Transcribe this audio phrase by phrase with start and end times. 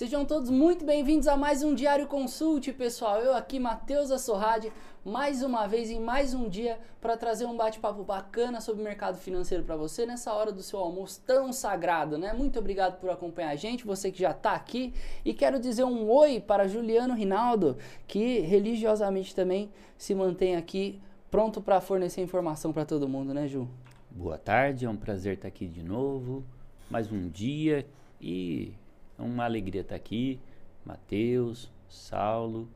[0.00, 3.20] Sejam todos muito bem-vindos a mais um Diário Consult, pessoal.
[3.20, 4.72] Eu aqui, Matheus Assorrade,
[5.04, 9.18] mais uma vez em mais um dia para trazer um bate-papo bacana sobre o mercado
[9.18, 12.32] financeiro para você nessa hora do seu almoço tão sagrado, né?
[12.32, 14.94] Muito obrigado por acompanhar a gente, você que já está aqui.
[15.22, 17.76] E quero dizer um oi para Juliano Rinaldo,
[18.06, 20.98] que religiosamente também se mantém aqui
[21.30, 23.68] pronto para fornecer informação para todo mundo, né, Ju?
[24.10, 26.42] Boa tarde, é um prazer estar aqui de novo.
[26.88, 27.86] Mais um dia
[28.18, 28.72] e
[29.20, 30.40] uma alegria estar aqui.
[30.84, 32.68] Mateus, Saulo.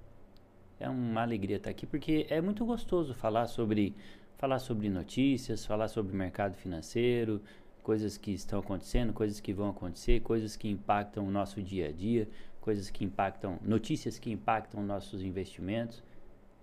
[0.79, 3.95] É uma alegria estar aqui porque é muito gostoso falar sobre
[4.37, 7.41] falar sobre notícias, falar sobre mercado financeiro,
[7.83, 11.93] coisas que estão acontecendo, coisas que vão acontecer, coisas que impactam o nosso dia a
[11.93, 12.29] dia,
[12.61, 16.03] coisas que impactam, notícias que impactam nossos investimentos.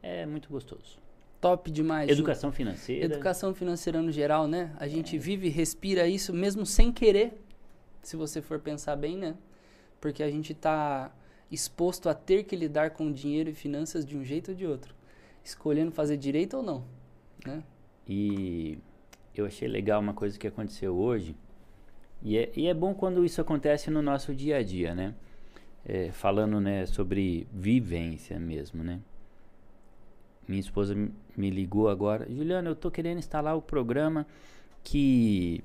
[0.02, 1.00] É muito gostoso.
[1.40, 2.10] Top demais.
[2.10, 2.56] Educação Ju.
[2.58, 3.06] financeira.
[3.06, 4.76] Educação financeira no geral, né?
[4.78, 5.20] A gente é.
[5.20, 7.34] vive e respira isso mesmo sem querer,
[8.02, 9.36] se você for pensar bem, né?
[10.02, 11.12] Porque a gente está
[11.52, 14.96] exposto a ter que lidar com dinheiro e finanças de um jeito ou de outro,
[15.44, 16.84] escolhendo fazer direito ou não,
[17.46, 17.64] né?
[18.08, 18.80] E
[19.36, 21.36] eu achei legal uma coisa que aconteceu hoje,
[22.24, 25.14] e é, e é bom quando isso acontece no nosso dia a dia, né?
[25.86, 29.00] É, falando né, sobre vivência mesmo, né?
[30.48, 30.96] Minha esposa
[31.38, 34.28] me ligou agora, Juliana, eu tô querendo instalar o programa
[34.84, 35.64] que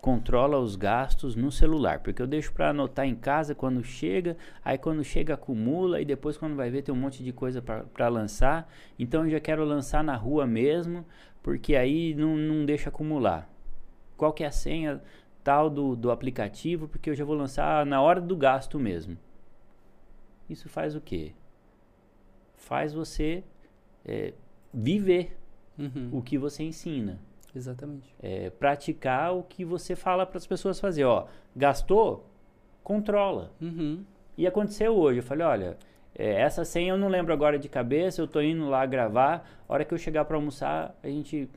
[0.00, 4.78] controla os gastos no celular, porque eu deixo para anotar em casa quando chega, aí
[4.78, 8.68] quando chega acumula e depois quando vai ver tem um monte de coisa para lançar.
[8.98, 11.04] Então eu já quero lançar na rua mesmo,
[11.42, 13.48] porque aí não, não deixa acumular.
[14.16, 15.02] Qual que é a senha
[15.42, 19.16] tal do, do aplicativo, porque eu já vou lançar na hora do gasto mesmo.
[20.48, 21.32] Isso faz o quê?
[22.56, 23.42] Faz você
[24.04, 24.34] é,
[24.72, 25.36] viver
[25.78, 26.10] uhum.
[26.12, 27.18] o que você ensina.
[27.54, 28.14] Exatamente.
[28.22, 31.04] É, praticar o que você fala para as pessoas fazer.
[31.04, 32.26] Ó, gastou?
[32.82, 33.50] Controla.
[33.60, 34.04] Uhum.
[34.36, 35.18] E aconteceu hoje.
[35.18, 35.76] Eu falei, olha,
[36.14, 39.48] é, essa senha eu não lembro agora de cabeça, eu estou indo lá gravar.
[39.68, 41.48] A hora que eu chegar para almoçar, a gente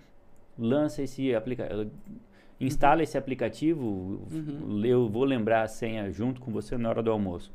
[0.58, 1.92] lança esse aplicativo.
[2.60, 3.02] Instala uhum.
[3.02, 4.82] esse aplicativo, uhum.
[4.86, 7.52] eu vou lembrar a senha junto com você na hora do almoço.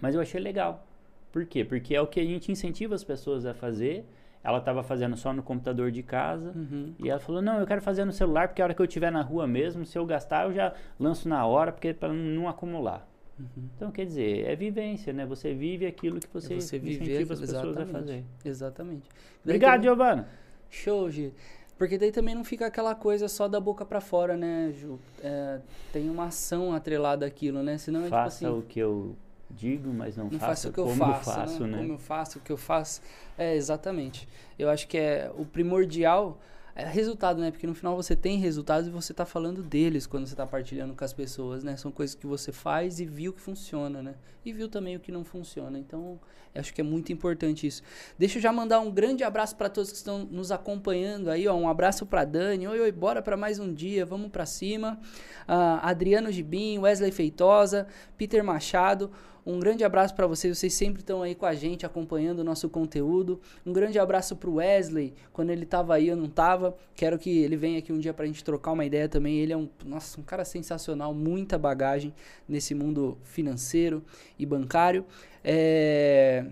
[0.00, 0.86] Mas eu achei legal.
[1.32, 1.64] Por quê?
[1.64, 4.04] Porque é o que a gente incentiva as pessoas a fazer
[4.46, 6.52] ela estava fazendo só no computador de casa.
[6.54, 6.94] Uhum.
[7.00, 9.10] E ela falou: Não, eu quero fazer no celular, porque a hora que eu estiver
[9.10, 13.08] na rua mesmo, se eu gastar, eu já lanço na hora, porque para não acumular.
[13.38, 13.68] Uhum.
[13.76, 15.26] Então, quer dizer, é vivência, né?
[15.26, 18.24] Você vive aquilo que você, é você incentiva as pessoas a fazer.
[18.44, 19.08] Exatamente.
[19.42, 19.84] Obrigado, também...
[19.84, 20.28] Giovana.
[20.70, 21.34] Show, Gi.
[21.76, 24.98] Porque daí também não fica aquela coisa só da boca para fora, né, Ju?
[25.22, 25.60] É,
[25.92, 27.76] tem uma ação atrelada àquilo, né?
[27.76, 29.14] Senão é Faça tipo assim, o que eu
[29.50, 31.76] digo, mas não, não faço o que eu faço, faço né?
[31.76, 31.78] né?
[31.78, 33.00] Como eu faço, o que eu faço.
[33.38, 34.28] É, exatamente.
[34.58, 36.38] Eu acho que é o primordial
[36.76, 37.50] é resultado, né?
[37.50, 40.94] Porque no final você tem resultados e você está falando deles quando você está partilhando
[40.94, 41.74] com as pessoas, né?
[41.74, 44.14] São coisas que você faz e viu que funciona, né?
[44.44, 45.78] E viu também o que não funciona.
[45.78, 46.20] Então,
[46.54, 47.82] acho que é muito importante isso.
[48.18, 51.54] Deixa eu já mandar um grande abraço para todos que estão nos acompanhando aí, ó.
[51.54, 52.68] Um abraço para Dani.
[52.68, 54.04] Oi, oi, bora para mais um dia.
[54.04, 55.00] Vamos para cima.
[55.48, 57.86] Uh, Adriano Gibim, Wesley Feitosa,
[58.18, 59.10] Peter Machado.
[59.46, 62.68] Um grande abraço para vocês, vocês sempre estão aí com a gente acompanhando o nosso
[62.68, 63.40] conteúdo.
[63.64, 66.76] Um grande abraço para o Wesley, quando ele estava aí eu não estava.
[66.96, 69.38] Quero que ele venha aqui um dia para a gente trocar uma ideia também.
[69.38, 72.12] Ele é um, nossa, um cara sensacional, muita bagagem
[72.48, 74.02] nesse mundo financeiro
[74.36, 75.06] e bancário.
[75.44, 76.44] É...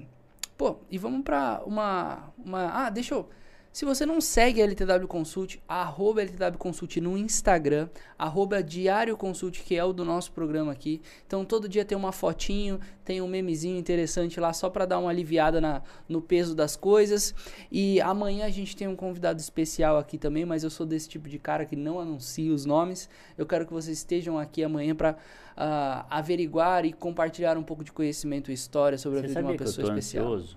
[0.56, 2.86] Pô, e vamos para uma, uma.
[2.86, 3.28] Ah, deixa eu.
[3.74, 9.64] Se você não segue a LTW Consult, arroba LTW Consult no Instagram, arroba Diário Consult,
[9.64, 11.02] que é o do nosso programa aqui.
[11.26, 15.10] Então todo dia tem uma fotinho, tem um memezinho interessante lá, só para dar uma
[15.10, 17.34] aliviada na, no peso das coisas.
[17.68, 21.28] E amanhã a gente tem um convidado especial aqui também, mas eu sou desse tipo
[21.28, 23.10] de cara que não anuncia os nomes.
[23.36, 25.16] Eu quero que vocês estejam aqui amanhã para uh,
[25.56, 29.46] ah, averiguar e compartilhar um pouco de conhecimento e história sobre Você a vida de
[29.48, 30.26] uma pessoa especial.
[30.26, 30.56] Ansioso?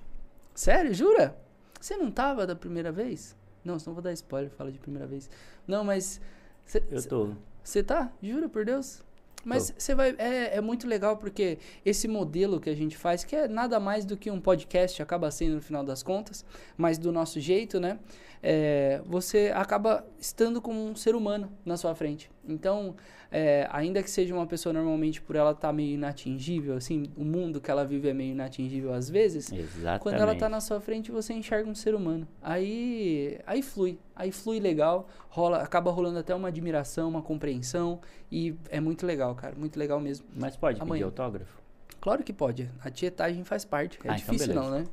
[0.54, 0.94] Sério?
[0.94, 1.47] Jura?
[1.80, 3.36] Você não tava da primeira vez?
[3.64, 5.30] Não, não vou dar spoiler, fala de primeira vez.
[5.68, 6.22] Não, mas.
[6.66, 7.30] Cê, eu tô.
[7.64, 8.12] Você tá?
[8.22, 9.04] Jura por Deus?
[9.44, 10.16] Mas você vai.
[10.18, 14.04] É, é muito legal porque esse modelo que a gente faz, que é nada mais
[14.06, 16.44] do que um podcast, acaba sendo no final das contas,
[16.76, 18.00] mas do nosso jeito, né?
[18.42, 22.30] É, você acaba estando como um ser humano na sua frente.
[22.48, 22.96] Então,
[23.32, 27.24] é, ainda que seja uma pessoa normalmente por ela estar tá meio inatingível, assim, o
[27.24, 29.52] mundo que ela vive é meio inatingível às vezes.
[29.52, 30.02] Exatamente.
[30.02, 32.28] Quando ela está na sua frente, você enxerga um ser humano.
[32.42, 38.00] Aí, aí flui, aí flui legal, rola, acaba rolando até uma admiração, uma compreensão
[38.32, 40.26] e é muito legal, cara, muito legal mesmo.
[40.36, 40.94] Mas pode Amanhã.
[40.94, 41.62] pedir autógrafo?
[42.00, 42.70] Claro que pode.
[42.84, 43.98] A tietagem faz parte.
[44.04, 44.86] É ah, então difícil então não, né?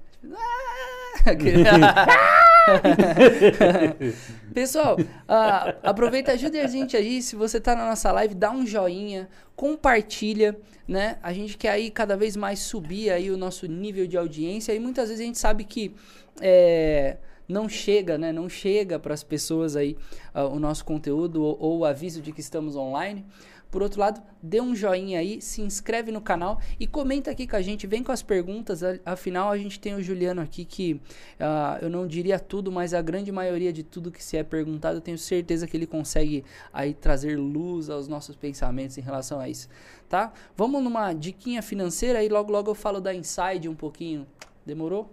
[4.52, 7.22] Pessoal, uh, aproveita, ajude a gente aí.
[7.22, 10.56] Se você tá na nossa live, dá um joinha, compartilha,
[10.86, 11.18] né?
[11.22, 14.72] A gente quer aí cada vez mais subir aí o nosso nível de audiência.
[14.72, 15.94] E muitas vezes a gente sabe que
[16.40, 17.16] é,
[17.48, 18.32] não chega, né?
[18.32, 19.96] Não chega para as pessoas aí
[20.34, 23.24] uh, o nosso conteúdo ou, ou o aviso de que estamos online.
[23.74, 27.56] Por outro lado, dê um joinha aí, se inscreve no canal e comenta aqui com
[27.56, 28.82] a gente, vem com as perguntas.
[29.04, 33.02] Afinal, a gente tem o Juliano aqui que uh, eu não diria tudo, mas a
[33.02, 36.94] grande maioria de tudo que se é perguntado, eu tenho certeza que ele consegue aí
[36.94, 39.68] trazer luz aos nossos pensamentos em relação a isso,
[40.08, 40.32] tá?
[40.56, 44.24] Vamos numa diquinha financeira e logo logo eu falo da Inside um pouquinho.
[44.64, 45.10] Demorou?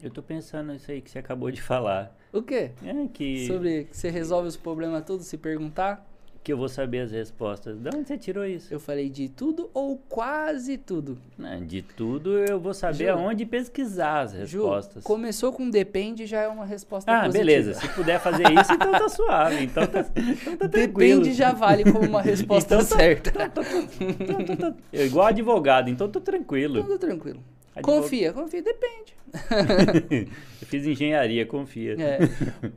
[0.00, 2.16] Eu tô pensando nisso aí que você acabou de falar.
[2.32, 2.70] O quê?
[2.84, 6.06] É que Sobre que você resolve os problemas todos se perguntar?
[6.42, 7.76] Que eu vou saber as respostas.
[7.78, 8.72] De onde você tirou isso?
[8.72, 11.18] Eu falei de tudo ou quase tudo.
[11.36, 15.02] Não, de tudo eu vou saber Ju, aonde pesquisar as respostas.
[15.02, 17.44] Ju, começou com depende já é uma resposta ah, positiva.
[17.44, 17.74] beleza.
[17.74, 19.64] Se puder fazer isso, então tá suave.
[19.64, 23.30] Então tá, então tá Depende já vale como uma resposta então, tá- certa.
[23.30, 26.82] Tá, tá, tá, eu, igual advogado, então tô tranquilo.
[26.82, 27.42] Tudo tranquilo.
[27.78, 28.02] Advog...
[28.02, 29.14] Confia, confia, depende.
[30.60, 31.96] eu fiz engenharia, confia.
[32.00, 32.18] É,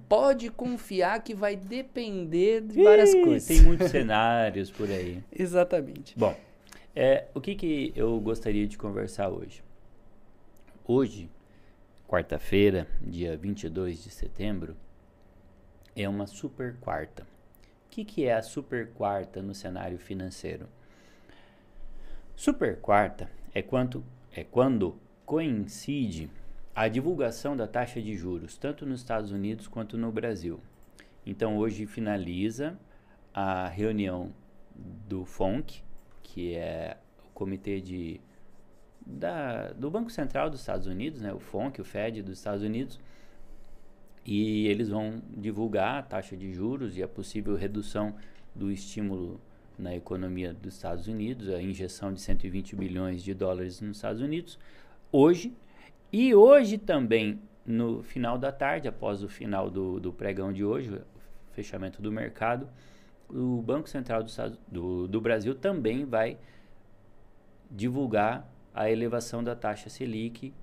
[0.07, 3.47] pode confiar que vai depender de várias Ih, coisas.
[3.47, 5.23] Tem muitos cenários por aí.
[5.31, 6.17] Exatamente.
[6.17, 6.35] Bom,
[6.95, 9.63] é, o que, que eu gostaria de conversar hoje?
[10.85, 11.29] Hoje,
[12.07, 14.75] quarta-feira, dia 22 de setembro,
[15.95, 17.23] é uma super quarta.
[17.23, 20.67] O que, que é a super quarta no cenário financeiro?
[22.35, 26.29] Super quarta é quanto é quando coincide
[26.73, 30.59] a divulgação da taxa de juros, tanto nos Estados Unidos quanto no Brasil.
[31.25, 32.79] Então, hoje finaliza
[33.33, 34.33] a reunião
[35.07, 35.83] do FONC,
[36.23, 38.21] que é o comitê de,
[39.05, 42.99] da, do Banco Central dos Estados Unidos, né, o FONC, o FED dos Estados Unidos,
[44.25, 48.15] e eles vão divulgar a taxa de juros e a possível redução
[48.55, 49.41] do estímulo
[49.77, 54.59] na economia dos Estados Unidos, a injeção de 120 bilhões de dólares nos Estados Unidos,
[55.11, 55.53] hoje.
[56.11, 60.89] E hoje também, no final da tarde, após o final do, do pregão de hoje,
[60.91, 61.01] o
[61.53, 62.67] fechamento do mercado,
[63.29, 64.31] o Banco Central do,
[64.67, 66.37] do, do Brasil também vai
[67.69, 70.53] divulgar a elevação da taxa Selic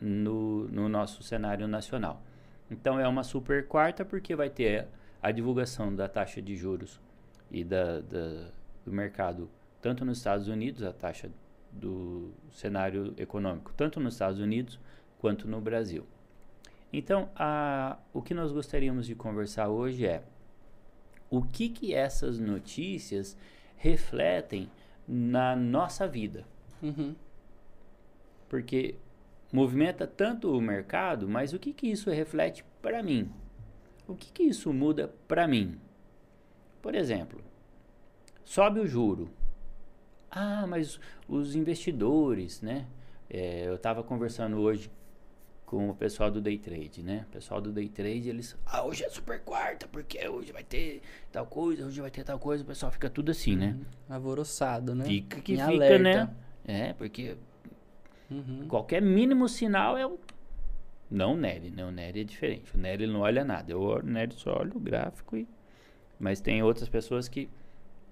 [0.00, 2.22] no, no nosso cenário nacional.
[2.70, 4.88] Então é uma super quarta porque vai ter
[5.22, 7.00] a divulgação da taxa de juros
[7.52, 8.48] e da, da,
[8.84, 9.48] do mercado,
[9.80, 11.30] tanto nos Estados Unidos, a taxa
[11.70, 14.80] do cenário econômico, tanto nos Estados Unidos
[15.18, 16.06] quanto no Brasil.
[16.92, 20.22] Então, a, o que nós gostaríamos de conversar hoje é
[21.30, 23.36] o que, que essas notícias
[23.76, 24.70] refletem
[25.06, 26.44] na nossa vida.
[26.82, 27.14] Uhum.
[28.48, 28.96] Porque
[29.50, 33.30] movimenta tanto o mercado, mas o que, que isso reflete para mim?
[34.06, 35.78] O que, que isso muda para mim?
[36.82, 37.40] Por exemplo,
[38.44, 39.30] sobe o juro.
[40.30, 40.98] Ah, mas
[41.28, 42.86] os investidores, né?
[43.30, 44.90] É, eu estava conversando hoje
[45.64, 47.24] com o pessoal do day trade, né?
[47.28, 51.00] O pessoal do day trade, eles, ah, hoje é super quarta, porque hoje vai ter
[51.30, 53.76] tal coisa, hoje vai ter tal coisa, o pessoal fica tudo assim, né?
[53.78, 54.14] Uhum.
[54.16, 55.04] Alvoroçado, né?
[55.04, 55.98] Fica que em fica, alerta.
[55.98, 56.34] né?
[56.64, 57.36] É, porque
[58.30, 58.66] uhum.
[58.68, 60.18] qualquer mínimo sinal é o
[61.10, 61.84] não o Nery, né?
[61.84, 62.74] O Nery é diferente.
[62.74, 63.70] O Nery não olha nada.
[63.70, 65.46] Eu, o Nery só olha o gráfico e
[66.22, 67.50] mas tem outras pessoas que,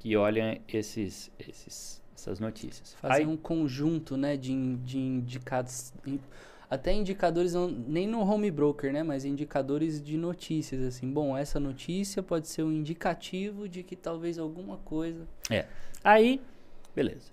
[0.00, 2.92] que olham esses, esses, essas notícias.
[2.94, 5.92] Fazem Aí, um conjunto né, de, de indicados.
[6.68, 9.04] Até indicadores, não, nem no home broker, né?
[9.04, 11.08] Mas indicadores de notícias, assim.
[11.08, 15.24] Bom, essa notícia pode ser um indicativo de que talvez alguma coisa.
[15.48, 15.66] É.
[16.02, 16.42] Aí,
[16.94, 17.30] beleza.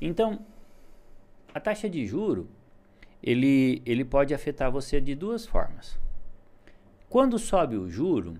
[0.00, 0.46] Então,
[1.52, 2.48] a taxa de juro,
[3.20, 5.98] ele, ele pode afetar você de duas formas.
[7.08, 8.38] Quando sobe o juro,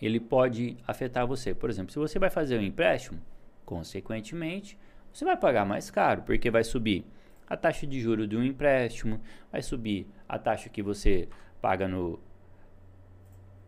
[0.00, 1.54] ele pode afetar você.
[1.54, 3.20] Por exemplo, se você vai fazer um empréstimo,
[3.64, 4.78] consequentemente,
[5.12, 7.06] você vai pagar mais caro, porque vai subir
[7.48, 11.28] a taxa de juro de um empréstimo, vai subir a taxa que você
[11.60, 12.20] paga no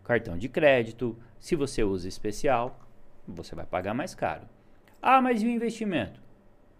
[0.04, 1.16] cartão de crédito.
[1.38, 2.78] Se você usa especial,
[3.26, 4.48] você vai pagar mais caro.
[5.00, 6.20] Ah, mas e o investimento?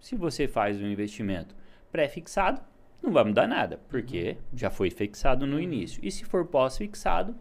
[0.00, 1.56] Se você faz um investimento
[1.90, 2.60] pré-fixado,
[3.02, 4.58] não vai mudar nada, porque uhum.
[4.58, 6.00] já foi fixado no início.
[6.04, 7.34] E se for pós-fixado,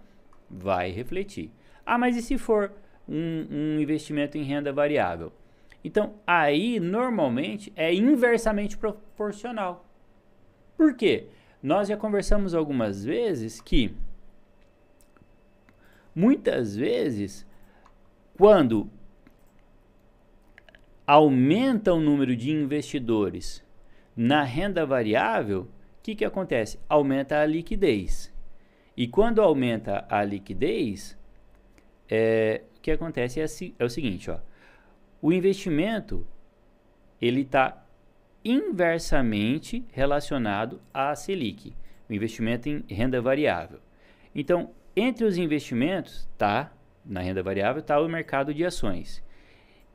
[0.50, 1.52] vai refletir.
[1.88, 2.74] Ah, mas e se for
[3.08, 5.32] um, um investimento em renda variável?
[5.82, 9.86] Então, aí normalmente é inversamente proporcional.
[10.76, 11.28] Por quê?
[11.64, 13.96] Nós já conversamos algumas vezes que
[16.14, 17.48] muitas vezes
[18.38, 18.90] quando
[21.06, 23.64] aumenta o número de investidores
[24.14, 25.68] na renda variável, o
[26.04, 26.80] que, que acontece?
[26.90, 28.34] Aumenta a liquidez.
[28.96, 31.17] E quando aumenta a liquidez,
[32.10, 33.46] é, o que acontece é,
[33.80, 34.40] é o seguinte, ó,
[35.22, 36.26] o investimento
[37.22, 37.84] ele está
[38.44, 41.74] inversamente relacionado à Selic,
[42.10, 43.80] o investimento em renda variável.
[44.34, 46.72] Então, entre os investimentos, tá,
[47.06, 49.24] na renda variável, está o mercado de ações.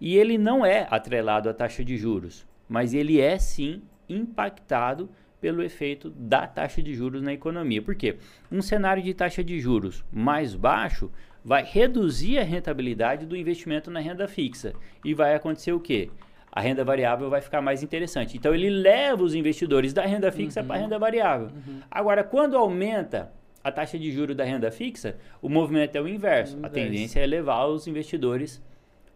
[0.01, 5.09] E ele não é atrelado à taxa de juros, mas ele é sim impactado
[5.41, 7.83] pelo efeito da taxa de juros na economia.
[7.83, 8.17] Por quê?
[8.51, 11.11] Um cenário de taxa de juros mais baixo
[11.45, 14.73] vai reduzir a rentabilidade do investimento na renda fixa.
[15.05, 16.11] E vai acontecer o quê?
[16.51, 18.37] A renda variável vai ficar mais interessante.
[18.37, 20.67] Então ele leva os investidores da renda fixa uhum.
[20.67, 21.49] para a renda variável.
[21.49, 21.81] Uhum.
[21.91, 23.33] Agora, quando aumenta
[23.65, 26.59] a taxa de juros da renda fixa, o movimento é o inverso.
[26.63, 28.63] A tendência é levar os investidores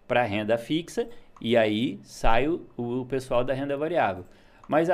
[0.07, 1.09] para a renda fixa
[1.41, 4.25] e aí sai o, o pessoal da renda variável.
[4.69, 4.93] Mas o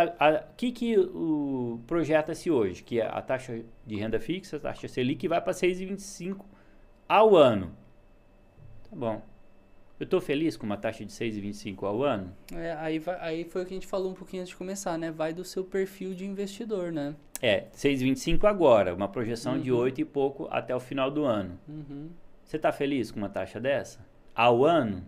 [0.57, 2.83] que, que o projeta-se hoje?
[2.83, 6.45] Que a taxa de renda fixa, a taxa Selic, vai para 6,25
[7.09, 7.73] ao ano.
[8.91, 9.23] Tá bom.
[10.03, 12.35] Eu estou feliz com uma taxa de 6,25 ao ano?
[12.53, 14.99] É, aí, vai, aí foi o que a gente falou um pouquinho antes de começar,
[14.99, 15.13] né?
[15.13, 17.15] Vai do seu perfil de investidor, né?
[17.41, 19.61] É, 6,25 agora, uma projeção uhum.
[19.61, 21.59] de 8 e pouco até o final do ano.
[21.69, 22.11] Uhum.
[22.45, 24.05] Você está feliz com uma taxa dessa?
[24.35, 25.05] Ao ano?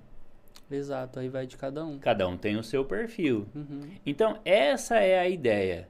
[0.70, 1.98] Exato, aí vai de cada um.
[1.98, 3.46] Cada um tem o seu perfil.
[3.54, 3.80] Uhum.
[4.06, 5.88] Então, essa é a ideia.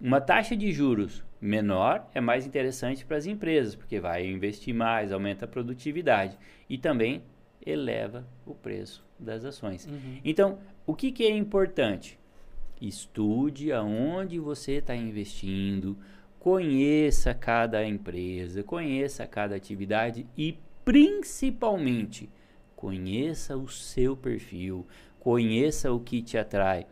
[0.00, 5.12] Uma taxa de juros menor é mais interessante para as empresas, porque vai investir mais,
[5.12, 6.36] aumenta a produtividade
[6.68, 7.22] e também
[7.64, 9.86] eleva o preço das ações.
[9.86, 10.20] Uhum.
[10.24, 12.18] Então, o que, que é importante?
[12.80, 15.96] Estude aonde você está investindo,
[16.38, 22.30] conheça cada empresa, conheça cada atividade e, principalmente,
[22.74, 24.86] conheça o seu perfil,
[25.18, 26.86] conheça o que te atrai.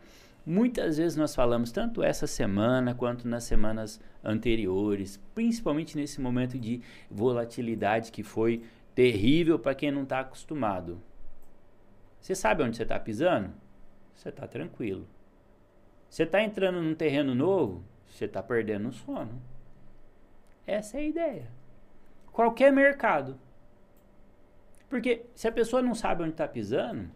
[0.45, 6.81] Muitas vezes nós falamos, tanto essa semana quanto nas semanas anteriores, principalmente nesse momento de
[7.09, 8.63] volatilidade que foi
[8.95, 11.01] terrível para quem não está acostumado.
[12.19, 13.53] Você sabe onde você está pisando?
[14.15, 15.07] Você está tranquilo.
[16.09, 17.83] Você está entrando num terreno novo?
[18.09, 19.41] Você está perdendo o sono.
[20.65, 21.47] Essa é a ideia.
[22.31, 23.39] Qualquer mercado.
[24.89, 27.09] Porque se a pessoa não sabe onde está pisando,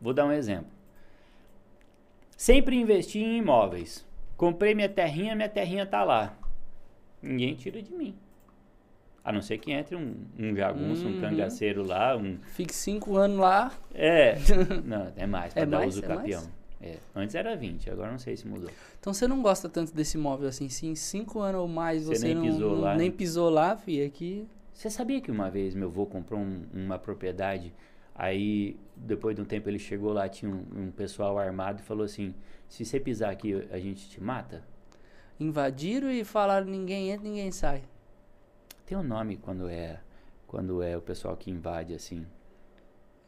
[0.00, 0.70] vou dar um exemplo.
[2.42, 4.04] Sempre investi em imóveis.
[4.36, 6.36] Comprei minha terrinha, minha terrinha tá lá.
[7.22, 8.16] Ninguém tira de mim.
[9.24, 11.18] A não ser que entre um, um jagunço, uhum.
[11.18, 12.16] um cangaceiro lá.
[12.16, 12.38] Um...
[12.56, 13.70] Fique cinco anos lá.
[13.94, 14.34] É.
[14.84, 16.42] Não, é mais, para é dar mais, uso é capião.
[16.80, 16.96] É.
[17.14, 18.70] Antes era 20, agora não sei se mudou.
[18.98, 22.26] Então você não gosta tanto desse imóvel assim, sim, cinco anos ou mais você, você
[22.26, 22.96] nem não, pisou não, lá.
[22.96, 23.14] Nem né?
[23.16, 24.48] pisou lá, fi, aqui.
[24.74, 27.72] Você sabia que uma vez meu avô comprou um, uma propriedade
[28.22, 32.04] Aí, depois de um tempo, ele chegou lá, tinha um, um, pessoal armado e falou
[32.04, 32.32] assim:
[32.68, 34.62] se você pisar aqui, a gente te mata?
[35.40, 37.82] Invadiram e falaram: ninguém entra, ninguém sai.
[38.86, 39.98] Tem um nome quando é
[40.46, 42.24] quando é o pessoal que invade assim.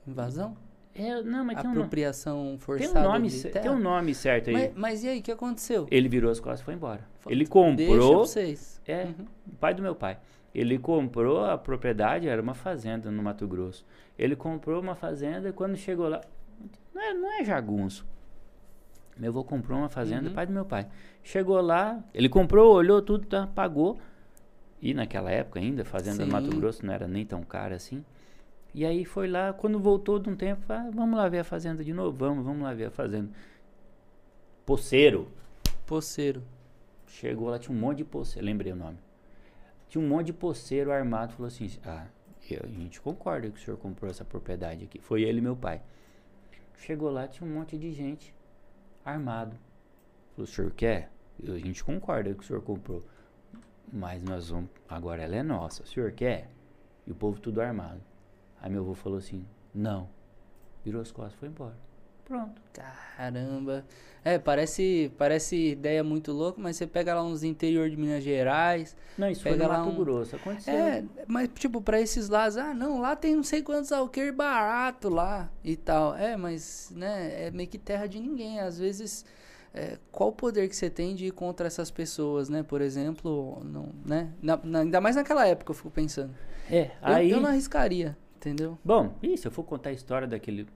[0.07, 0.57] Invasão?
[0.95, 4.55] É, não, mas tem Apropriação um forçada tem um nome, Tem um nome certo aí.
[4.55, 5.89] Mas, mas, e aí, o que aconteceu?
[5.91, 7.05] Ele virou as costas e foi embora.
[7.27, 7.75] Ele comprou.
[7.75, 8.81] Deixa vocês.
[8.87, 9.27] É, uhum.
[9.59, 10.21] pai do meu pai.
[10.54, 13.84] Ele comprou a propriedade, era uma fazenda no Mato Grosso.
[14.16, 16.20] Ele comprou uma fazenda e quando chegou lá.
[16.94, 18.06] Não é, não é jagunço.
[19.16, 20.34] Meu avô comprou uma fazenda, uhum.
[20.34, 20.88] pai do meu pai.
[21.23, 23.99] Chegou lá, ele comprou, olhou tudo, tá, pagou.
[24.80, 26.26] E naquela época ainda, fazenda Sim.
[26.26, 28.04] no Mato Grosso não era nem tão cara assim.
[28.75, 31.82] E aí foi lá, quando voltou de um tempo, ah, vamos lá ver a fazenda
[31.84, 33.30] de novo, vamos, vamos lá ver a fazenda.
[34.66, 35.28] Poceiro.
[35.87, 36.42] Poceiro.
[37.06, 38.99] Chegou lá, tinha um monte de poceiro, lembrei o nome.
[39.95, 42.09] Tinha um monte de poceiro armado, falou assim, ah,
[42.51, 45.01] eu, a gente concorda que o senhor comprou essa propriedade aqui.
[45.01, 45.81] Foi ele e meu pai.
[46.79, 48.35] Chegou lá, tinha um monte de gente
[49.05, 49.57] armado.
[50.33, 51.13] Falou, o senhor quer?
[51.47, 53.05] a gente concorda que o senhor comprou.
[53.93, 54.69] Mas nós vamos.
[54.89, 55.85] Agora ela é nossa.
[55.85, 56.51] O senhor quer?
[57.07, 58.01] E o povo tudo armado.
[58.61, 60.09] Aí meu avô falou assim: não.
[60.85, 61.77] Virou as costas foi embora.
[62.25, 62.61] Pronto.
[63.16, 63.85] Caramba.
[64.25, 68.97] É, parece, parece ideia muito louca, mas você pega lá uns interior de Minas Gerais.
[69.19, 69.97] Não, isso pega foi no Mato um...
[70.02, 70.73] Grosso, aconteceu.
[70.73, 75.11] É, mas tipo, pra esses lados, ah, não, lá tem não sei quantos alqueires barato
[75.11, 76.16] lá e tal.
[76.16, 78.61] É, mas, né, é meio que terra de ninguém.
[78.61, 79.26] Às vezes,
[79.75, 82.62] é, qual o poder que você tem de ir contra essas pessoas, né?
[82.62, 84.33] Por exemplo, não, né?
[84.40, 86.35] Na, na, ainda mais naquela época, eu fico pensando.
[86.71, 87.31] É, aí...
[87.31, 88.78] Eu, eu não arriscaria, entendeu?
[88.83, 90.66] Bom, e se eu for contar a história daquele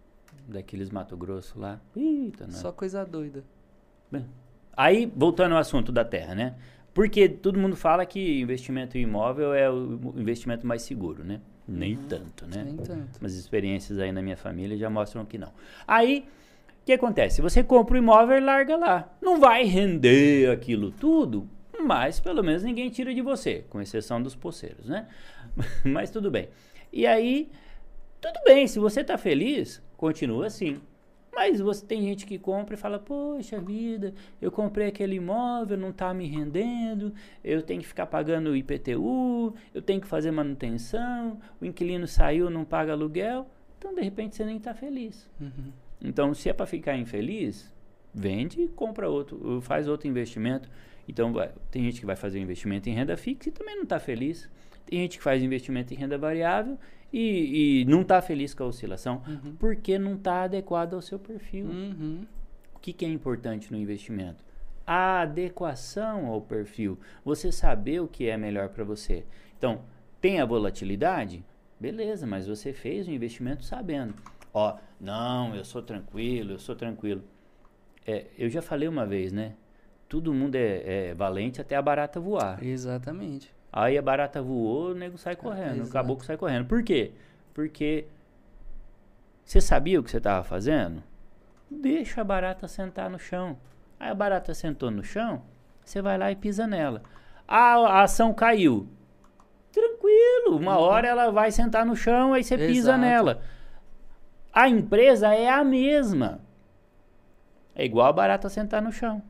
[0.48, 1.80] daqueles Mato Grosso lá.
[1.96, 2.52] Eita, né?
[2.52, 3.44] Só coisa doida.
[4.10, 4.26] Bem,
[4.76, 6.54] aí, voltando ao assunto da terra, né?
[6.94, 11.40] Porque todo mundo fala que investimento em imóvel é o investimento mais seguro, né?
[11.66, 12.64] Nem uhum, tanto, né?
[12.64, 13.18] Nem tanto.
[13.20, 15.52] Mas experiências aí na minha família já mostram que não.
[15.86, 16.26] Aí,
[16.82, 17.42] o que acontece?
[17.42, 19.16] Você compra o imóvel e larga lá.
[19.20, 21.46] Não vai render aquilo tudo,
[21.78, 25.06] mas pelo menos ninguém tira de você, com exceção dos poceiros, né?
[25.84, 26.48] mas tudo bem.
[26.90, 27.50] E aí,
[28.20, 30.80] tudo bem, se você está feliz, continua assim.
[31.34, 35.90] Mas você tem gente que compra e fala: Poxa vida, eu comprei aquele imóvel, não
[35.90, 37.12] está me rendendo,
[37.44, 42.48] eu tenho que ficar pagando o IPTU, eu tenho que fazer manutenção, o inquilino saiu,
[42.48, 43.46] não paga aluguel.
[43.76, 45.30] Então, de repente, você nem está feliz.
[45.40, 45.72] Uhum.
[46.02, 47.72] Então, se é para ficar infeliz,
[48.12, 50.68] vende e compra outro, faz outro investimento.
[51.06, 54.00] Então, vai, tem gente que vai fazer investimento em renda fixa e também não está
[54.00, 54.50] feliz.
[54.84, 56.76] Tem gente que faz investimento em renda variável
[57.12, 59.56] e, e não está feliz com a oscilação uhum.
[59.58, 61.66] porque não está adequado ao seu perfil.
[61.66, 62.26] Uhum.
[62.74, 64.44] O que, que é importante no investimento?
[64.86, 66.98] A adequação ao perfil.
[67.24, 69.24] Você saber o que é melhor para você.
[69.56, 69.82] Então,
[70.20, 71.44] tem a volatilidade?
[71.78, 74.14] Beleza, mas você fez o investimento sabendo.
[74.52, 77.22] Ó, não, eu sou tranquilo, eu sou tranquilo.
[78.06, 79.54] É, eu já falei uma vez, né?
[80.08, 82.64] Todo mundo é, é valente até a barata voar.
[82.64, 83.54] Exatamente.
[83.72, 86.66] Aí a barata voou, o nego sai correndo, o caboclo sai correndo.
[86.66, 87.12] Por quê?
[87.52, 88.06] Porque
[89.44, 91.02] você sabia o que você estava fazendo?
[91.70, 93.58] Deixa a barata sentar no chão.
[94.00, 95.42] Aí a barata sentou no chão,
[95.84, 97.02] você vai lá e pisa nela.
[97.46, 98.88] A, a ação caiu.
[99.70, 100.84] Tranquilo, uma uhum.
[100.84, 102.72] hora ela vai sentar no chão, aí você Exato.
[102.72, 103.42] pisa nela.
[104.52, 106.40] A empresa é a mesma.
[107.74, 109.22] É igual a barata sentar no chão.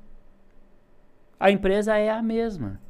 [1.40, 2.80] A empresa é a mesma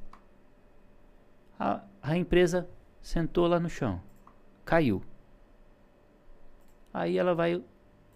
[1.58, 2.68] a, a empresa
[3.02, 4.00] sentou lá no chão,
[4.64, 5.02] caiu.
[6.92, 7.60] Aí ela vai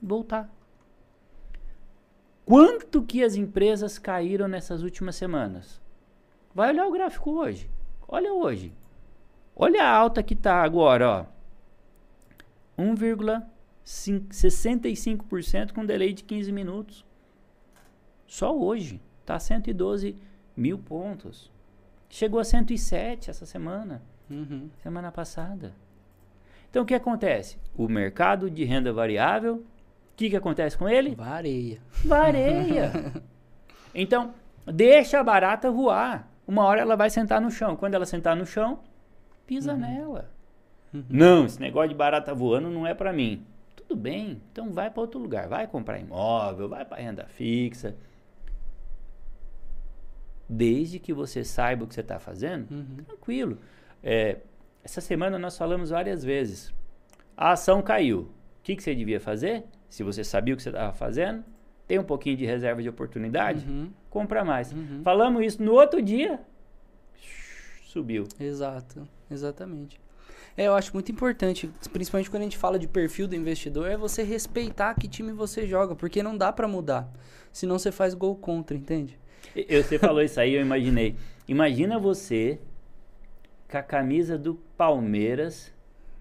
[0.01, 0.49] voltar.
[2.45, 5.81] Quanto que as empresas caíram nessas últimas semanas?
[6.55, 7.69] Vai olhar o gráfico hoje.
[8.07, 8.73] Olha hoje.
[9.55, 11.27] Olha a alta que está agora, ó.
[12.79, 17.05] 1,65% com delay de 15 minutos.
[18.27, 18.99] Só hoje.
[19.21, 20.17] Está 112
[20.57, 21.52] mil pontos.
[22.13, 24.03] Chegou a 107 essa semana.
[24.31, 24.69] Uhum.
[24.83, 25.73] Semana passada.
[26.69, 27.57] Então o que acontece?
[27.75, 29.65] O mercado de renda variável, o
[30.15, 31.15] que, que acontece com ele?
[31.15, 31.81] Vareia.
[32.05, 32.93] Vareia.
[33.95, 34.35] então,
[34.67, 36.29] deixa a barata voar.
[36.47, 37.77] Uma hora ela vai sentar no chão.
[37.77, 38.81] Quando ela sentar no chão,
[39.47, 39.79] pisa uhum.
[39.79, 40.31] nela.
[40.93, 41.05] Uhum.
[41.09, 43.43] Não, esse negócio de barata voando não é para mim.
[43.75, 45.49] Tudo bem, então vai para outro lugar.
[45.49, 47.97] Vai comprar imóvel, vai para renda fixa
[50.53, 53.05] desde que você saiba o que você está fazendo, uhum.
[53.07, 53.59] tranquilo.
[54.03, 54.39] É,
[54.85, 56.73] essa semana nós falamos várias vezes.
[57.37, 58.21] A ação caiu.
[58.21, 59.65] O que, que você devia fazer?
[59.89, 61.43] Se você sabia o que você estava fazendo,
[61.87, 63.91] tem um pouquinho de reserva de oportunidade, uhum.
[64.11, 64.73] compra mais.
[64.73, 65.01] Uhum.
[65.03, 66.41] Falamos isso no outro dia,
[67.85, 68.25] subiu.
[68.39, 70.01] Exato, exatamente.
[70.57, 73.97] É, eu acho muito importante, principalmente quando a gente fala de perfil do investidor, é
[73.97, 77.11] você respeitar que time você joga, porque não dá para mudar.
[77.51, 79.19] Senão você faz gol contra, entende?
[79.55, 81.17] Eu, você falou isso aí, eu imaginei.
[81.47, 82.59] Imagina você
[83.71, 85.73] com a camisa do Palmeiras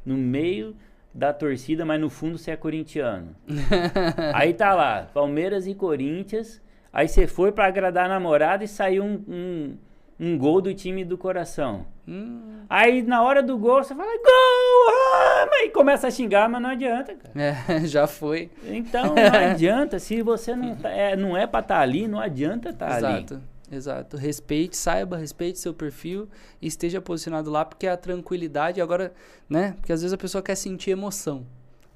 [0.05, 0.75] no meio
[1.13, 3.36] da torcida, mas no fundo você é corintiano.
[4.34, 6.62] aí tá lá, Palmeiras e Corinthians.
[6.93, 9.77] Aí você foi para agradar a namorada e saiu um, um,
[10.21, 11.86] um, gol do time do coração.
[12.07, 12.63] Hum.
[12.69, 14.93] Aí na hora do gol você fala, gol!
[14.93, 15.49] Ah!
[15.53, 17.34] Aí começa a xingar, mas não adianta, cara.
[17.36, 18.49] É, já foi.
[18.65, 19.99] Então não adianta.
[19.99, 22.95] Se você não, tá, é, não é pra estar tá ali, não adianta estar tá
[22.95, 23.23] ali.
[23.23, 23.41] Exato.
[23.71, 24.17] Exato.
[24.17, 26.27] Respeite, saiba, respeite seu perfil
[26.62, 29.13] e esteja posicionado lá, porque a tranquilidade agora,
[29.49, 29.75] né?
[29.79, 31.45] Porque às vezes a pessoa quer sentir emoção.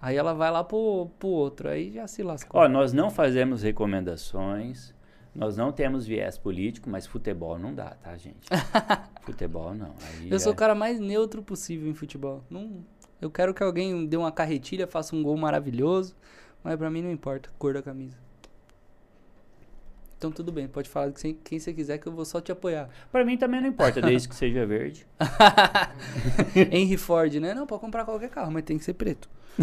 [0.02, 2.62] Aí ela vai lá pro, pro outro, aí já se lascou.
[2.62, 4.94] Ó, nós não fazemos recomendações,
[5.36, 8.48] nós não temos viés político, mas futebol não dá, tá, gente?
[9.22, 9.94] futebol não.
[10.14, 12.42] Aí eu sou o cara mais neutro possível em futebol.
[12.50, 12.86] Não,
[13.22, 16.16] eu quero que alguém dê uma carretilha, faça um gol maravilhoso,
[16.64, 18.18] mas para mim não importa a cor da camisa.
[20.18, 22.90] Então tudo bem, pode falar de quem você quiser que eu vou só te apoiar.
[23.12, 25.06] Para mim também não importa, desde que seja verde.
[26.72, 27.54] Henry Ford, né?
[27.54, 29.30] Não, pode comprar qualquer carro, mas tem que ser preto.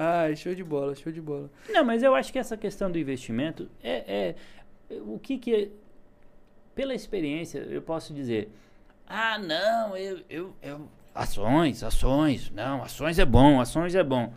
[0.00, 1.50] Ai, show de bola, show de bola.
[1.68, 4.36] Não, mas eu acho que essa questão do investimento é,
[4.88, 5.72] é o que que
[6.72, 8.48] pela experiência eu posso dizer.
[9.08, 14.32] Ah, não, eu, eu, eu ações, ações, não, ações é bom, ações é bom.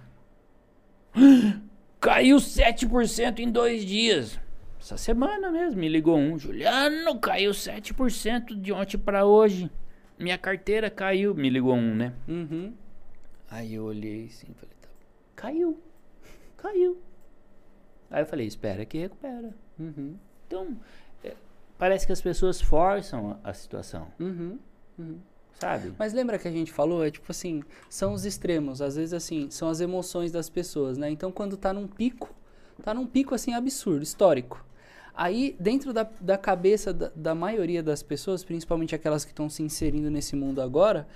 [2.01, 4.39] Caiu 7% em dois dias.
[4.79, 6.39] Essa semana mesmo, me ligou um.
[6.39, 9.69] Juliano, caiu 7% de ontem para hoje.
[10.17, 11.35] Minha carteira caiu.
[11.35, 12.13] Me ligou um, né?
[12.27, 12.73] Uhum.
[13.51, 14.80] Aí eu olhei assim, falei.
[15.35, 15.79] Caiu.
[16.57, 16.97] Caiu.
[18.09, 19.53] Aí eu falei, espera que recupera.
[19.79, 20.15] Uhum.
[20.45, 20.77] Então,
[21.23, 21.33] é,
[21.77, 24.07] parece que as pessoas forçam a, a situação.
[24.19, 24.59] Uhum.
[24.99, 25.19] uhum.
[25.53, 25.93] sabe?
[25.97, 27.05] Mas lembra que a gente falou?
[27.05, 28.81] É tipo assim, são os extremos.
[28.81, 31.09] Às vezes, assim, são as emoções das pessoas, né?
[31.09, 32.33] Então, quando tá num pico,
[32.83, 34.63] tá num pico, assim, absurdo, histórico.
[35.13, 39.63] Aí, dentro da, da cabeça da, da maioria das pessoas, principalmente aquelas que estão se
[39.63, 41.07] inserindo nesse mundo agora,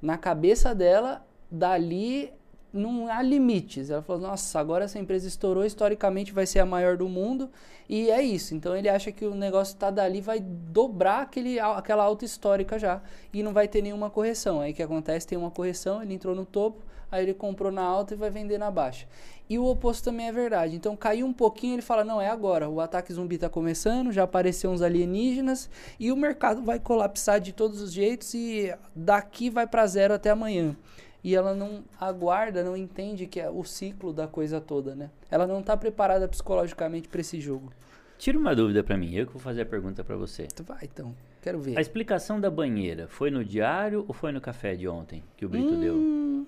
[0.00, 2.32] na cabeça dela, dali
[2.72, 3.90] não há limites.
[3.90, 7.50] Ela falou: nossa, agora essa empresa estourou, historicamente vai ser a maior do mundo.
[7.88, 8.54] E é isso.
[8.54, 13.00] Então ele acha que o negócio está dali, vai dobrar aquele, aquela alta histórica já.
[13.32, 14.60] E não vai ter nenhuma correção.
[14.60, 15.26] Aí o que acontece?
[15.26, 18.58] Tem uma correção, ele entrou no topo, aí ele comprou na alta e vai vender
[18.58, 19.06] na baixa.
[19.48, 20.76] E o oposto também é verdade.
[20.76, 22.68] Então caiu um pouquinho, ele fala: não, é agora.
[22.68, 27.52] O ataque zumbi está começando, já apareceu uns alienígenas e o mercado vai colapsar de
[27.54, 30.76] todos os jeitos e daqui vai para zero até amanhã
[31.22, 35.10] e ela não aguarda, não entende que é o ciclo da coisa toda, né?
[35.30, 37.72] Ela não está preparada psicologicamente para esse jogo.
[38.18, 40.48] Tira uma dúvida para mim, eu que vou fazer a pergunta para você.
[40.66, 41.78] Vai então, quero ver.
[41.78, 45.48] A explicação da banheira foi no diário ou foi no café de ontem que o
[45.48, 46.46] Brito hum, deu?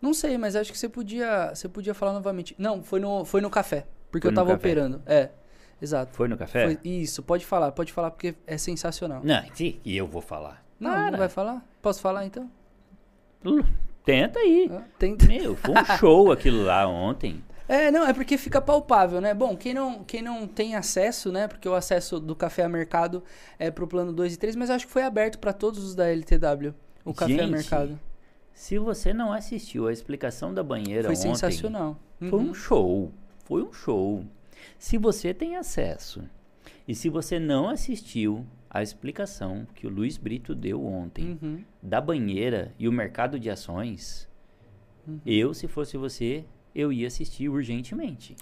[0.00, 2.54] Não sei, mas acho que você podia, você podia falar novamente.
[2.58, 5.00] Não, foi no, foi no café, porque foi eu estava operando.
[5.06, 5.30] É.
[5.80, 6.14] Exato.
[6.14, 6.64] Foi no café?
[6.64, 9.20] Foi, isso, pode falar, pode falar porque é sensacional.
[9.24, 10.64] Não, sim, e eu vou falar.
[10.78, 11.10] Não, Para.
[11.10, 11.66] não vai falar?
[11.80, 12.50] Posso falar então?
[14.06, 14.70] Tenta aí.
[14.72, 15.26] Ah, tenta.
[15.26, 17.42] Meu, foi um show aquilo lá ontem.
[17.68, 19.34] É, não, é porque fica palpável, né?
[19.34, 21.48] Bom, quem não, quem não tem acesso, né?
[21.48, 23.24] Porque o acesso do café a mercado
[23.58, 26.08] é pro plano 2 e 3, mas acho que foi aberto para todos os da
[26.08, 26.72] LTW,
[27.04, 28.00] o Gente, café a mercado.
[28.54, 32.00] Se você não assistiu a explicação da banheira foi ontem, sensacional.
[32.20, 32.30] Uhum.
[32.30, 32.54] Foi um uhum.
[32.54, 33.12] show.
[33.44, 34.24] Foi um show.
[34.78, 36.22] Se você tem acesso
[36.86, 41.64] e se você não assistiu, a explicação que o Luiz Brito deu ontem uhum.
[41.82, 44.28] da banheira e o mercado de ações,
[45.06, 45.18] uhum.
[45.24, 46.44] eu, se fosse você,
[46.74, 48.36] eu ia assistir urgentemente.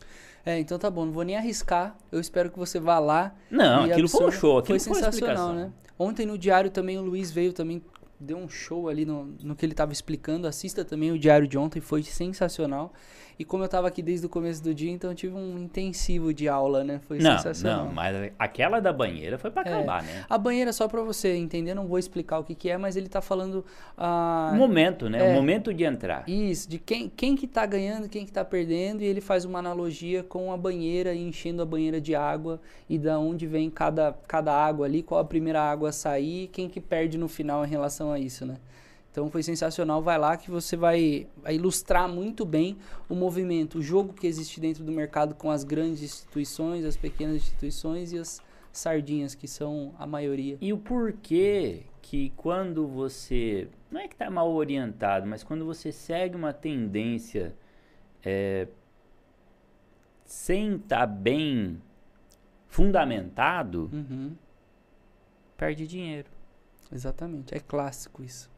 [0.44, 1.96] É, então tá bom, não vou nem arriscar.
[2.10, 3.34] Eu espero que você vá lá.
[3.50, 4.08] Não, aquilo absorva.
[4.08, 5.72] foi um show, aquilo foi sensacional, né?
[5.96, 7.80] Ontem no diário também o Luiz veio também
[8.18, 10.46] deu um show ali no, no que ele estava explicando.
[10.46, 12.92] Assista também o diário de ontem, foi sensacional.
[13.38, 16.32] E como eu estava aqui desde o começo do dia, então eu tive um intensivo
[16.32, 17.00] de aula, né?
[17.06, 17.86] Foi não, sensacional.
[17.86, 20.24] Não, mas aquela da banheira foi para é, acabar, né?
[20.28, 23.06] A banheira, só para você entender, não vou explicar o que, que é, mas ele
[23.06, 23.64] está falando...
[23.96, 25.18] Ah, o momento, né?
[25.18, 26.28] É, o momento de entrar.
[26.28, 29.58] Isso, de quem, quem que tá ganhando, quem que tá perdendo, e ele faz uma
[29.58, 34.52] analogia com a banheira, enchendo a banheira de água, e da onde vem cada, cada
[34.52, 38.12] água ali, qual a primeira água a sair, quem que perde no final em relação
[38.12, 38.56] a isso, né?
[39.14, 40.02] Então foi sensacional.
[40.02, 42.76] Vai lá que você vai, vai, ilustrar muito bem
[43.08, 47.36] o movimento, o jogo que existe dentro do mercado com as grandes instituições, as pequenas
[47.36, 50.58] instituições e as sardinhas, que são a maioria.
[50.60, 53.68] E o porquê que quando você.
[53.88, 57.54] Não é que está mal orientado, mas quando você segue uma tendência
[58.20, 58.66] é,
[60.24, 61.80] sem estar tá bem
[62.66, 64.34] fundamentado, uhum.
[65.56, 66.28] perde dinheiro.
[66.90, 67.54] Exatamente.
[67.54, 68.52] É clássico isso.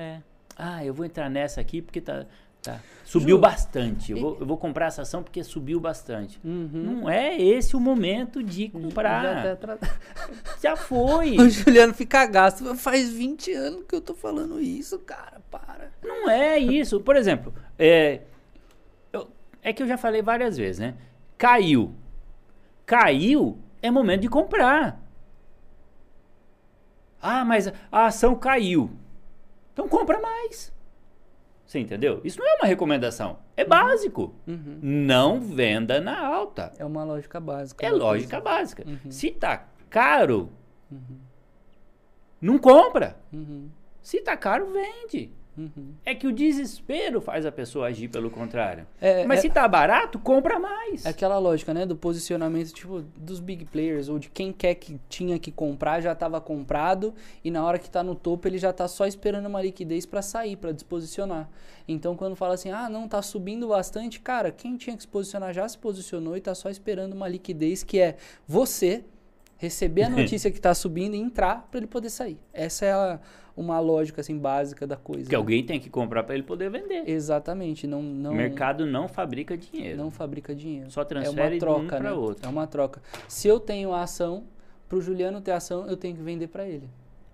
[0.00, 0.20] É.
[0.56, 2.26] Ah, eu vou entrar nessa aqui porque tá.
[2.62, 2.78] Tá.
[3.04, 4.12] Subiu Ju, bastante.
[4.12, 6.38] Eu vou, eu vou, comprar essa ação porque subiu bastante.
[6.44, 6.68] Uhum.
[6.72, 9.42] Não é esse o momento de comprar.
[9.42, 9.78] Já, tá
[10.62, 11.38] Já foi.
[11.38, 12.74] O Juliano fica gasto.
[12.76, 15.40] Faz 20 anos que eu tô falando isso, cara.
[15.50, 15.90] Para.
[16.02, 17.00] Não é isso.
[17.00, 18.20] Por exemplo, é,
[19.10, 19.30] eu,
[19.62, 20.94] é que eu já falei várias vezes, né?
[21.38, 21.94] Caiu.
[22.84, 25.00] Caiu é momento de comprar.
[27.20, 28.90] Ah, mas a ação caiu.
[29.72, 30.72] Então compra mais.
[31.64, 32.20] Você entendeu?
[32.24, 33.38] Isso não é uma recomendação.
[33.56, 33.68] É uhum.
[33.68, 34.34] básico.
[34.46, 34.80] Uhum.
[34.82, 36.72] Não venda na alta.
[36.78, 37.86] É uma lógica básica.
[37.86, 38.58] É lógica coisa.
[38.58, 38.84] básica.
[38.84, 39.10] Uhum.
[39.10, 40.50] Se tá caro,
[40.90, 41.18] uhum.
[42.40, 43.16] não compra.
[43.32, 43.68] Uhum.
[44.02, 45.32] Se tá caro, vende.
[45.60, 45.92] Uhum.
[46.06, 48.86] É que o desespero faz a pessoa agir pelo contrário.
[48.98, 51.04] É, Mas é, se tá barato, compra mais.
[51.04, 51.84] É aquela lógica, né?
[51.84, 56.12] Do posicionamento, tipo, dos big players, ou de quem quer que tinha que comprar, já
[56.12, 59.60] estava comprado, e na hora que tá no topo, ele já tá só esperando uma
[59.60, 61.48] liquidez para sair, para disposicionar.
[61.86, 65.52] Então, quando fala assim, ah, não, tá subindo bastante, cara, quem tinha que se posicionar
[65.52, 69.04] já se posicionou e tá só esperando uma liquidez que é você
[69.60, 72.38] receber a notícia que está subindo e entrar para ele poder sair.
[72.52, 73.20] Essa é a,
[73.54, 75.26] uma lógica assim básica da coisa.
[75.26, 75.36] Que né?
[75.36, 77.04] alguém tem que comprar para ele poder vender.
[77.06, 78.32] Exatamente, não, não.
[78.32, 79.98] O mercado não fabrica dinheiro.
[79.98, 80.90] Não fabrica dinheiro.
[80.90, 82.12] Só transfere é uma troca, de um para né?
[82.12, 82.46] outro.
[82.46, 83.02] É uma troca.
[83.28, 84.44] Se eu tenho a ação,
[84.88, 86.88] para o Juliano ter ação, eu tenho que vender para ele.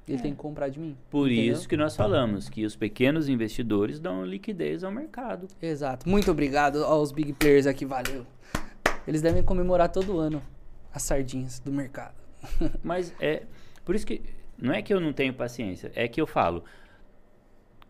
[0.09, 0.21] Ele é.
[0.21, 0.97] tem que comprar de mim.
[1.11, 1.55] Por entendeu?
[1.55, 5.49] isso que nós falamos que os pequenos investidores dão liquidez ao mercado.
[5.63, 6.09] Exato.
[6.09, 8.27] Muito obrigado aos big players aqui, valeu.
[9.07, 10.43] Eles devem comemorar todo ano
[10.97, 12.15] as sardinhas do mercado.
[12.83, 13.43] Mas é
[13.85, 14.23] por isso que
[14.57, 16.65] não é que eu não tenho paciência, é que eu falo,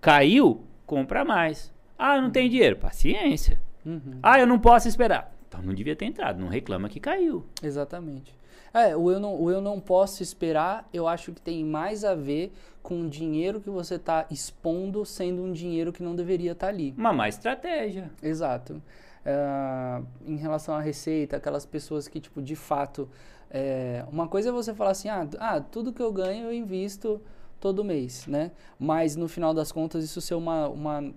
[0.01, 1.73] caiu, compra mais.
[1.97, 3.61] Ah, eu não tenho dinheiro, paciência.
[3.85, 4.19] Uhum.
[4.21, 7.47] Ah, eu não posso esperar, Então não devia ter entrado, não reclama que caiu.
[7.63, 8.35] Exatamente.
[8.75, 12.15] É, o eu, não, o eu não posso esperar, eu acho que tem mais a
[12.15, 16.67] ver com o dinheiro que você está expondo sendo um dinheiro que não deveria estar
[16.67, 16.93] tá ali.
[16.99, 18.11] Uma má estratégia.
[18.21, 18.83] Exato.
[19.27, 23.09] Uh, em relação à receita, aquelas pessoas que, tipo, de fato.
[23.51, 27.21] É, uma coisa é você falar assim: ah, ah, tudo que eu ganho eu invisto
[27.61, 28.53] todo mês, né?
[28.79, 31.13] Mas no final das contas, isso ser uma, uma,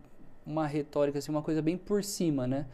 [0.45, 2.65] uma retórica, assim, uma coisa bem por cima, né?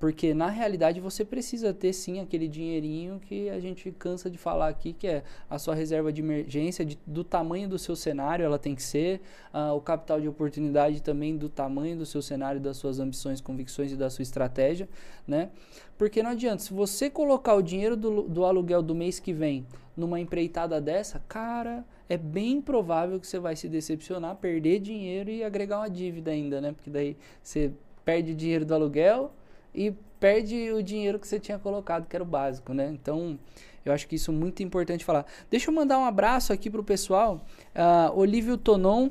[0.00, 4.68] Porque na realidade você precisa ter sim aquele dinheirinho que a gente cansa de falar
[4.68, 8.58] aqui, que é a sua reserva de emergência, de, do tamanho do seu cenário, ela
[8.58, 9.20] tem que ser,
[9.52, 13.92] uh, o capital de oportunidade também do tamanho do seu cenário, das suas ambições, convicções
[13.92, 14.88] e da sua estratégia,
[15.28, 15.50] né?
[15.98, 19.66] Porque não adianta, se você colocar o dinheiro do, do aluguel do mês que vem
[19.94, 25.44] numa empreitada dessa, cara, é bem provável que você vai se decepcionar, perder dinheiro e
[25.44, 26.72] agregar uma dívida ainda, né?
[26.72, 27.70] Porque daí você
[28.02, 29.30] perde dinheiro do aluguel
[29.74, 32.90] e perde o dinheiro que você tinha colocado, que era o básico, né?
[32.92, 33.38] Então,
[33.84, 35.24] eu acho que isso é muito importante falar.
[35.50, 37.44] Deixa eu mandar um abraço aqui pro pessoal.
[37.74, 39.10] Uh, Olívio Tonon.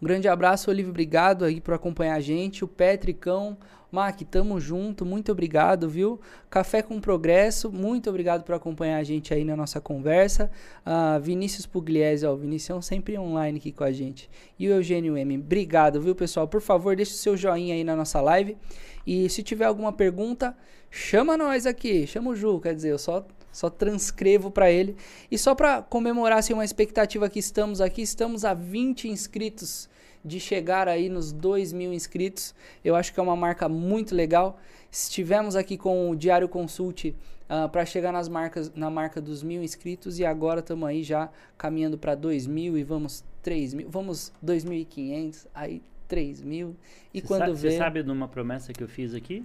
[0.00, 0.90] Um grande abraço, Olívio.
[0.90, 2.64] Obrigado aí por acompanhar a gente.
[2.64, 3.56] O Petricão.
[3.96, 6.20] Mac, tamo junto, muito obrigado, viu?
[6.50, 10.50] Café com Progresso, muito obrigado por acompanhar a gente aí na nossa conversa.
[10.84, 14.28] Uh, Vinícius Pugliese, ó, o Vinicião sempre online aqui com a gente.
[14.58, 16.46] E o Eugênio M, obrigado, viu, pessoal?
[16.46, 18.58] Por favor, deixe o seu joinha aí na nossa live.
[19.06, 20.54] E se tiver alguma pergunta,
[20.90, 24.94] chama nós aqui, chama o Ju, quer dizer, eu só só transcrevo para ele.
[25.30, 29.88] E só para comemorar assim, uma expectativa que estamos aqui, estamos a 20 inscritos
[30.26, 32.54] de chegar aí nos 2 mil inscritos.
[32.84, 34.58] Eu acho que é uma marca muito legal.
[34.90, 37.14] Estivemos aqui com o Diário Consult uh,
[37.48, 41.30] ah, para chegar nas marcas, na marca dos mil inscritos e agora estamos aí já
[41.56, 46.76] caminhando para 2 mil e vamos 3 mil, vamos 2.500, aí 3 mil.
[47.14, 47.70] E quando sabe, vê.
[47.70, 49.44] Você sabe de uma promessa que eu fiz aqui?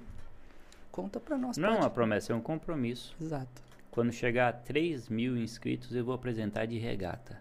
[0.92, 1.58] Conta para nós.
[1.58, 3.16] Não é uma promessa, é um compromisso.
[3.22, 3.62] Exato.
[3.92, 7.41] Quando chegar a 3 mil inscritos, eu vou apresentar de regata.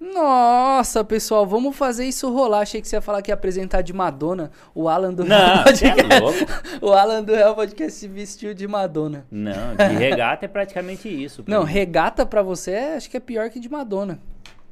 [0.00, 2.60] Nossa, pessoal, vamos fazer isso rolar.
[2.60, 4.50] Achei que você ia falar que ia apresentar de Madonna.
[4.74, 6.02] O Alan do Não, Real Podcast.
[6.12, 9.26] É o Alan do Real Podcast se vestiu de Madonna.
[9.30, 11.44] Não, de regata é praticamente isso.
[11.46, 11.70] Não, mim.
[11.70, 14.18] regata pra você acho que é pior que de Madonna.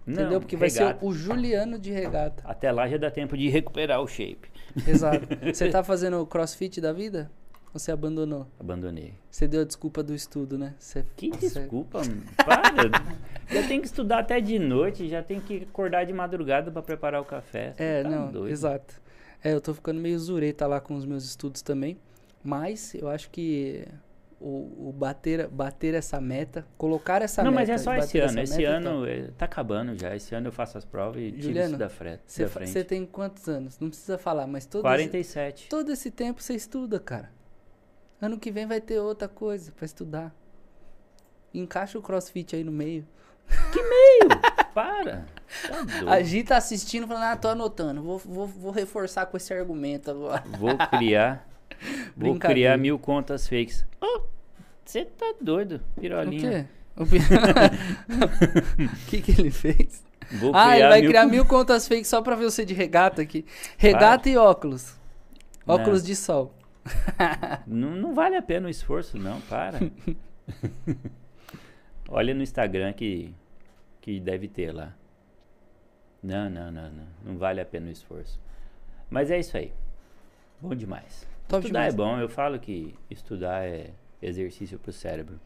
[0.07, 0.41] Não, entendeu?
[0.41, 0.85] Porque regata.
[0.85, 2.43] vai ser o Juliano de regata.
[2.45, 4.51] Até lá já dá tempo de recuperar o shape.
[4.87, 5.29] Exato.
[5.53, 7.31] Você tá fazendo o crossfit da vida?
[7.73, 8.49] Você abandonou?
[8.59, 9.15] Abandonei.
[9.31, 10.75] Você deu a desculpa do estudo, né?
[10.79, 12.01] Você, que desculpa?
[12.37, 12.91] Para!
[13.49, 17.21] já tem que estudar até de noite, já tem que acordar de madrugada para preparar
[17.21, 17.75] o café.
[17.79, 18.53] é, tá não, doido.
[18.53, 19.01] exato.
[19.43, 21.97] É, eu tô ficando meio zureta lá com os meus estudos também.
[22.43, 23.87] Mas eu acho que
[24.41, 27.67] o, o, bater, bater essa meta, colocar essa não, meta.
[27.67, 28.41] Não, mas é só esse ano.
[28.41, 29.11] Esse ano tá...
[29.11, 30.17] É, tá acabando já.
[30.17, 31.89] Esse ano eu faço as provas e tiro isso da,
[32.27, 32.71] cê, da frente.
[32.71, 33.79] Você tem quantos anos?
[33.79, 35.61] Não precisa falar, mas todo 47.
[35.61, 37.31] Esse, todo esse tempo você estuda, cara.
[38.21, 40.35] Ano que vem vai ter outra coisa para estudar.
[41.55, 43.07] Encaixa o crossfit aí no meio.
[43.73, 44.29] Que meio?
[44.75, 45.25] Para!
[45.67, 48.03] Tá a gente tá assistindo falando, ah, tô anotando.
[48.03, 50.45] Vou, vou, vou reforçar com esse argumento agora.
[50.59, 51.49] Vou criar.
[52.15, 53.87] vou criar mil contas fakes.
[54.85, 56.69] Você oh, tá doido, pirolinha.
[56.97, 57.19] O quê?
[57.25, 60.05] O que, que ele fez?
[60.31, 61.11] Vou ah, ele vai mil...
[61.11, 63.47] criar mil contas fakes só pra ver você de regata aqui.
[63.77, 64.31] Regata Para.
[64.31, 64.95] e óculos.
[65.67, 66.07] Óculos Não.
[66.07, 66.55] de sol
[67.67, 69.79] não, não vale a pena o esforço, não, para.
[72.09, 73.33] Olha no Instagram que,
[74.01, 74.95] que deve ter lá.
[76.23, 77.07] Não, não, não, não.
[77.25, 78.41] Não vale a pena o esforço.
[79.09, 79.73] Mas é isso aí.
[80.61, 81.27] Bom demais.
[81.49, 81.95] Top estudar demais.
[81.95, 82.19] é bom.
[82.19, 83.91] Eu falo que estudar é
[84.21, 85.41] exercício para o cérebro.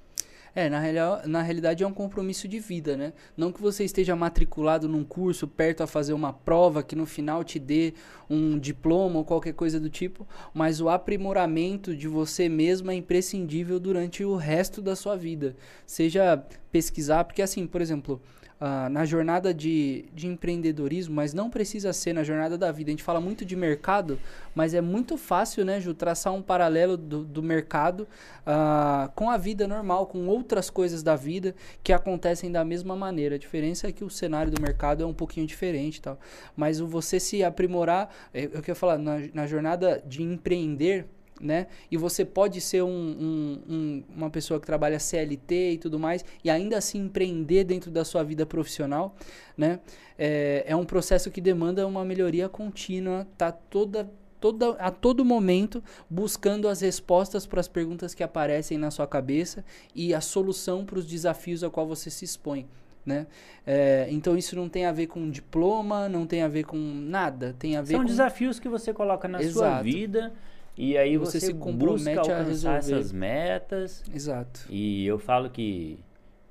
[0.55, 0.81] É, na,
[1.27, 3.13] na realidade é um compromisso de vida, né?
[3.37, 7.43] Não que você esteja matriculado num curso, perto a fazer uma prova que no final
[7.43, 7.93] te dê
[8.31, 13.81] um diploma ou qualquer coisa do tipo, mas o aprimoramento de você mesmo é imprescindível
[13.81, 15.57] durante o resto da sua vida.
[15.85, 18.23] Seja pesquisar, porque assim, por exemplo,
[18.65, 22.91] uh, na jornada de, de empreendedorismo, mas não precisa ser na jornada da vida.
[22.91, 24.19] A gente fala muito de mercado,
[24.55, 28.09] mas é muito fácil, né, Ju, traçar um paralelo do, do mercado
[28.47, 33.35] uh, com a vida normal, com outras coisas da vida que acontecem da mesma maneira.
[33.35, 36.19] A diferença é que o cenário do mercado é um pouquinho diferente tal.
[36.57, 41.07] Mas você se aprimorar, é, eu quero falar, na, na jornada de empreender,
[41.41, 41.67] né?
[41.91, 46.25] E você pode ser um, um, um, uma pessoa que trabalha CLT e tudo mais,
[46.43, 49.15] e ainda assim empreender dentro da sua vida profissional,
[49.57, 49.81] né?
[50.19, 54.09] É, é um processo que demanda uma melhoria contínua, tá toda,
[54.41, 59.65] toda, a todo momento buscando as respostas para as perguntas que aparecem na sua cabeça
[59.95, 62.67] e a solução para os desafios a qual você se expõe.
[63.05, 63.27] Né?
[63.67, 67.55] É, então isso não tem a ver com diploma, não tem a ver com nada,
[67.59, 68.07] tem a ver São com...
[68.07, 69.59] desafios que você coloca na Exato.
[69.59, 70.33] sua vida
[70.77, 72.79] E aí Você você, se compromete a alcançar resolver.
[72.79, 74.05] essas metas.
[74.13, 74.67] Exato.
[74.69, 75.99] E eu falo que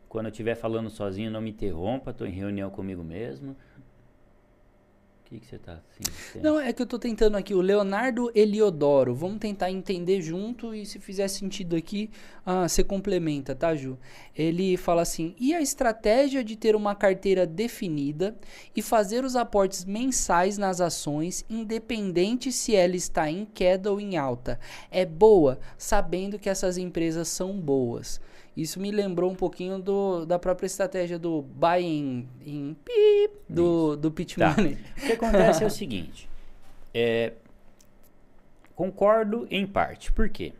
[0.07, 3.55] quando eu estiver falando sozinho, não me interrompa, estou em reunião comigo mesmo.
[5.39, 6.39] Que, você assim?
[6.41, 9.15] Não, é que eu tô tentando aqui, o Leonardo Eliodoro.
[9.15, 12.09] Vamos tentar entender junto e se fizer sentido aqui,
[12.45, 13.97] ah, você complementa, tá, Ju?
[14.35, 18.35] Ele fala assim: e a estratégia de ter uma carteira definida
[18.75, 24.17] e fazer os aportes mensais nas ações, independente se ela está em queda ou em
[24.17, 24.59] alta,
[24.91, 28.21] é boa, sabendo que essas empresas são boas.
[28.55, 33.95] Isso me lembrou um pouquinho do, da própria estratégia do buy in, in pip, do,
[33.95, 34.53] do pitch Tá.
[34.55, 34.77] money.
[34.97, 36.29] O que acontece é o seguinte.
[36.93, 37.33] é,
[38.75, 40.11] concordo em parte.
[40.11, 40.53] Por quê?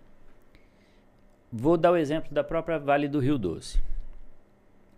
[1.52, 3.80] Vou dar o exemplo da própria Vale do Rio Doce.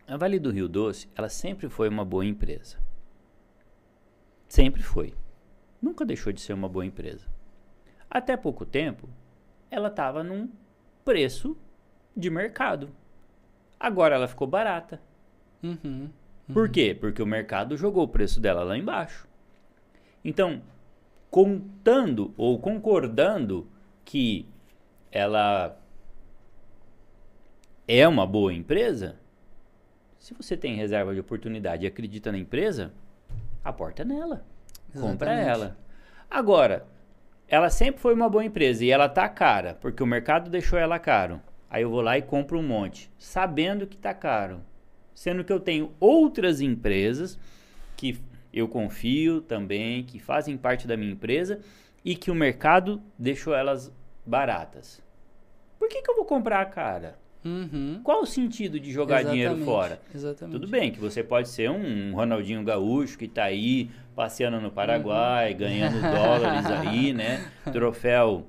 [0.07, 2.77] A Vale do Rio Doce, ela sempre foi uma boa empresa.
[4.47, 5.13] Sempre foi.
[5.81, 7.27] Nunca deixou de ser uma boa empresa.
[8.09, 9.09] Até pouco tempo,
[9.69, 10.49] ela estava num
[11.03, 11.57] preço
[12.15, 12.89] de mercado.
[13.79, 15.01] Agora ela ficou barata.
[15.61, 16.09] Uhum.
[16.53, 16.95] Por quê?
[16.99, 19.27] Porque o mercado jogou o preço dela lá embaixo.
[20.23, 20.61] Então,
[21.29, 23.67] contando ou concordando
[24.03, 24.47] que
[25.11, 25.77] ela
[27.87, 29.19] é uma boa empresa,
[30.19, 32.91] se você tem reserva de oportunidade e acredita na empresa,
[33.63, 34.45] aporta nela.
[34.93, 35.49] Compra Exatamente.
[35.49, 35.77] ela.
[36.29, 36.85] Agora,
[37.47, 40.97] ela sempre foi uma boa empresa e ela tá cara, porque o mercado deixou ela
[40.97, 41.41] caro.
[41.69, 44.61] Aí eu vou lá e compro um monte, sabendo que tá caro.
[45.13, 47.39] Sendo que eu tenho outras empresas
[47.95, 48.19] que
[48.53, 51.59] eu confio também, que fazem parte da minha empresa
[52.03, 53.91] e que o mercado deixou elas
[54.25, 55.01] baratas.
[55.79, 57.17] Por que, que eu vou comprar cara?
[57.43, 57.99] Uhum.
[58.03, 60.01] Qual o sentido de jogar dinheiro Exatamente, fora?
[60.13, 60.59] Exatamente.
[60.59, 65.51] Tudo bem que você pode ser um Ronaldinho Gaúcho que tá aí passeando no Paraguai,
[65.51, 65.57] Uhum.
[65.57, 67.45] ganhando dólares aí, né?
[67.71, 68.47] Troféu,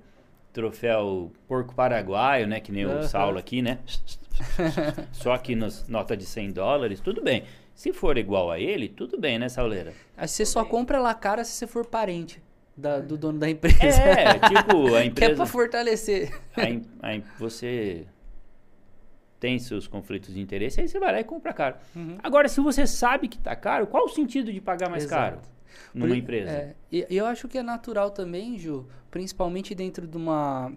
[0.60, 2.60] troféu porco paraguaio, né?
[2.60, 3.00] Que nem Uhum.
[3.00, 3.78] o Saulo aqui, né?
[5.12, 7.44] Só aqui nas nota de 100 dólares, tudo bem.
[7.74, 9.92] Se for igual a ele, tudo bem, né, Sauleira?
[10.16, 12.42] Aí você só compra ela cara se você for parente
[12.74, 14.00] da- do dono da empresa.
[14.02, 15.36] É, tipo, a Que é empresa.
[15.36, 16.32] pra fortalecer.
[16.56, 18.06] a a você
[19.38, 21.76] tem seus conflitos de interesse, aí você vai lá e compra caro.
[21.94, 22.16] Uhum.
[22.22, 25.36] Agora, se você sabe que tá caro, qual o sentido de pagar mais Exato.
[25.36, 25.55] caro
[25.94, 26.50] numa Por- empresa?
[26.50, 30.72] é, e eu acho que é natural também, Ju, principalmente dentro de uma,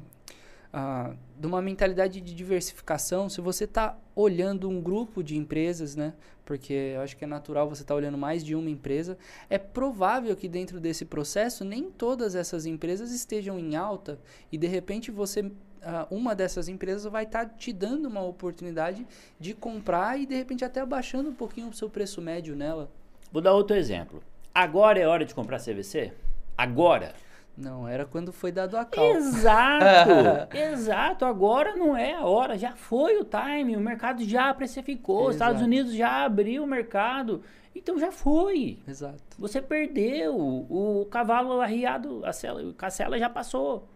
[0.74, 6.14] ah, de uma mentalidade de diversificação, se você está olhando um grupo de empresas, né?
[6.46, 9.18] Porque eu acho que é natural você estar olhando mais de uma empresa.
[9.50, 14.20] É provável que dentro desse processo nem todas essas empresas estejam em alta
[14.52, 19.06] e de repente você ah, uma dessas empresas vai estar te dando uma oportunidade
[19.40, 22.92] de comprar e de repente até abaixando um pouquinho o seu preço médio nela.
[23.32, 24.22] Vou dar outro exemplo.
[24.60, 26.12] Agora é hora de comprar CVC?
[26.58, 27.14] Agora?
[27.56, 29.06] Não, era quando foi dado a cal.
[29.06, 30.52] Exato!
[30.54, 35.36] exato, agora não é a hora, já foi o time, o mercado já precificou, os
[35.36, 35.66] Estados Exato.
[35.66, 37.42] Unidos já abriu o mercado,
[37.74, 38.80] então já foi.
[38.86, 39.24] Exato.
[39.38, 43.88] Você perdeu, o cavalo arriado, a cela, cacela já passou.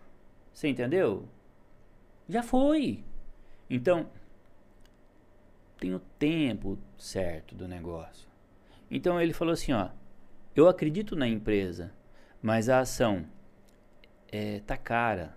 [0.53, 1.27] Você entendeu?
[2.29, 3.03] Já foi.
[3.69, 4.07] Então,
[5.77, 8.29] tem o tempo certo do negócio.
[8.89, 9.89] Então ele falou assim, ó,
[10.55, 11.91] eu acredito na empresa,
[12.41, 13.25] mas a ação
[14.31, 15.35] é, tá cara.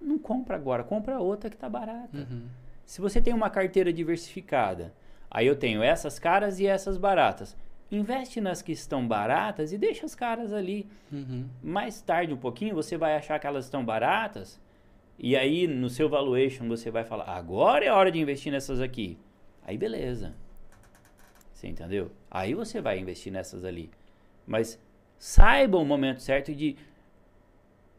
[0.00, 2.18] Não compra agora, compra outra que tá barata.
[2.18, 2.46] Uhum.
[2.86, 4.92] Se você tem uma carteira diversificada,
[5.30, 7.56] aí eu tenho essas caras e essas baratas.
[7.90, 10.88] Investe nas que estão baratas e deixa as caras ali.
[11.12, 11.48] Uhum.
[11.62, 14.60] Mais tarde um pouquinho você vai achar que elas estão baratas
[15.18, 19.18] e aí no seu valuation você vai falar: "Agora é hora de investir nessas aqui".
[19.66, 20.34] Aí beleza.
[21.52, 22.10] Você entendeu?
[22.30, 23.90] Aí você vai investir nessas ali.
[24.50, 24.76] Mas
[25.16, 26.76] saiba o momento certo de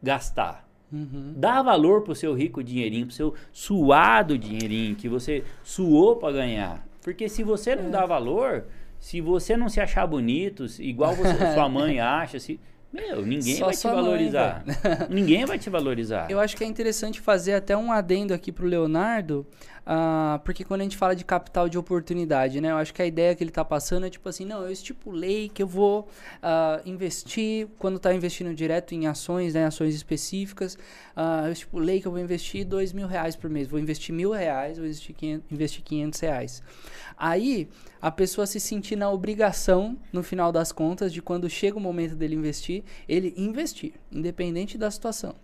[0.02, 0.68] gastar.
[0.92, 1.32] Uhum.
[1.34, 6.86] Dá valor pro seu rico dinheirinho, pro seu suado dinheirinho que você suou para ganhar.
[7.00, 7.76] Porque se você É.
[7.76, 8.66] não dá valor,
[8.98, 12.60] se você não se achar bonito, igual você, sua mãe acha, se
[12.92, 14.64] meu, ninguém Só vai te sua mãe, valorizar.
[15.08, 16.30] ninguém vai te valorizar.
[16.30, 19.46] Eu acho que é interessante fazer até um adendo aqui pro Leonardo,
[19.84, 22.70] ah, porque quando a gente fala de capital de oportunidade, né?
[22.70, 25.48] Eu acho que a ideia que ele tá passando é tipo assim, não, eu estipulei
[25.48, 26.08] que eu vou
[26.42, 29.66] ah, investir, quando tá investindo direto em ações, né?
[29.66, 30.78] Ações específicas,
[31.16, 34.30] ah, eu estipulei que eu vou investir dois mil reais por mês, vou investir mil
[34.30, 36.62] reais, vou investir 500, investir 500 reais.
[37.16, 37.68] Aí,
[38.00, 42.16] a pessoa se sentir na obrigação, no final das contas, de quando chega o momento
[42.16, 45.34] dele investir, ele investir, independente da situação.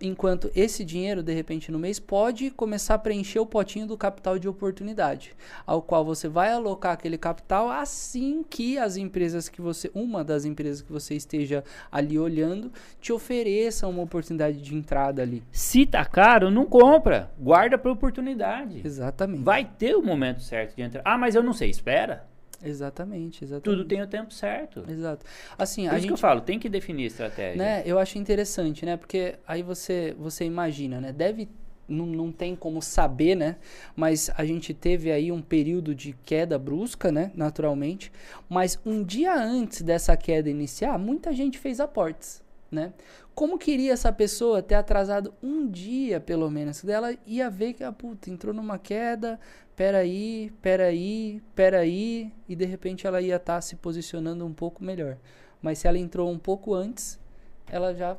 [0.00, 4.38] Enquanto esse dinheiro, de repente, no mês, pode começar a preencher o potinho do capital
[4.38, 5.34] de oportunidade,
[5.66, 10.44] ao qual você vai alocar aquele capital assim que as empresas que você, uma das
[10.44, 15.42] empresas que você esteja ali olhando, te ofereça uma oportunidade de entrada ali.
[15.52, 17.30] Se tá caro, não compra.
[17.38, 18.80] Guarda para oportunidade.
[18.84, 19.42] Exatamente.
[19.42, 21.02] Vai ter o momento certo de entrar.
[21.04, 21.70] Ah, mas eu não sei.
[21.70, 22.26] Espera.
[22.62, 23.64] Exatamente, exatamente.
[23.64, 24.84] Tudo tem o tempo certo.
[24.88, 25.26] Exato.
[25.58, 27.56] Assim, Por a isso gente, que eu falo, tem que definir estratégia.
[27.62, 28.96] né, eu acho interessante, né?
[28.96, 31.12] Porque aí você, você imagina, né?
[31.12, 31.48] Deve
[31.88, 33.56] não, não tem como saber, né?
[33.94, 37.30] Mas a gente teve aí um período de queda brusca, né?
[37.34, 38.10] Naturalmente.
[38.48, 42.92] Mas um dia antes dessa queda iniciar, muita gente fez aportes, né?
[43.34, 46.84] Como queria essa pessoa ter atrasado um dia, pelo menos?
[46.84, 49.40] Ela ia ver que, ah, puta, entrou numa queda,
[49.74, 55.16] peraí, peraí, peraí, e de repente ela ia estar se posicionando um pouco melhor.
[55.60, 57.18] Mas se ela entrou um pouco antes,
[57.66, 58.16] ela já.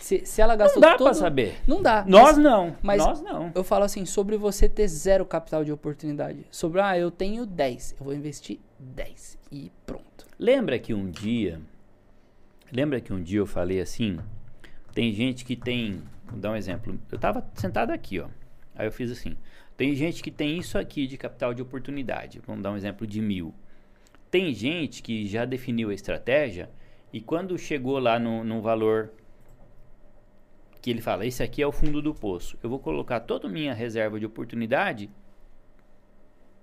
[0.00, 1.06] Se, se ela Não gastou dá todo...
[1.06, 1.56] pra saber.
[1.66, 2.04] Não dá.
[2.06, 2.76] Nós mas não.
[2.82, 3.50] mas- Nós não.
[3.54, 6.46] eu falo assim, sobre você ter zero capital de oportunidade.
[6.50, 10.26] Sobre, ah, eu tenho 10, eu vou investir 10 e pronto.
[10.38, 11.60] Lembra que um dia.
[12.72, 14.18] Lembra que um dia eu falei assim?
[14.92, 16.02] Tem gente que tem.
[16.26, 16.98] Vou dar um exemplo.
[17.10, 18.26] Eu tava sentado aqui, ó.
[18.74, 19.36] Aí eu fiz assim.
[19.76, 22.40] Tem gente que tem isso aqui de capital de oportunidade.
[22.46, 23.54] Vamos dar um exemplo de mil.
[24.30, 26.68] Tem gente que já definiu a estratégia
[27.12, 29.10] e quando chegou lá no, no valor
[30.86, 32.56] que ele fala, esse aqui é o fundo do poço.
[32.62, 35.10] Eu vou colocar toda a minha reserva de oportunidade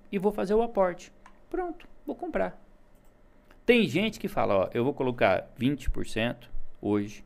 [0.10, 1.12] e vou fazer o aporte.
[1.50, 2.58] Pronto, vou comprar.
[3.66, 6.48] Tem gente que fala, ó, eu vou colocar 20%
[6.82, 7.22] hoje,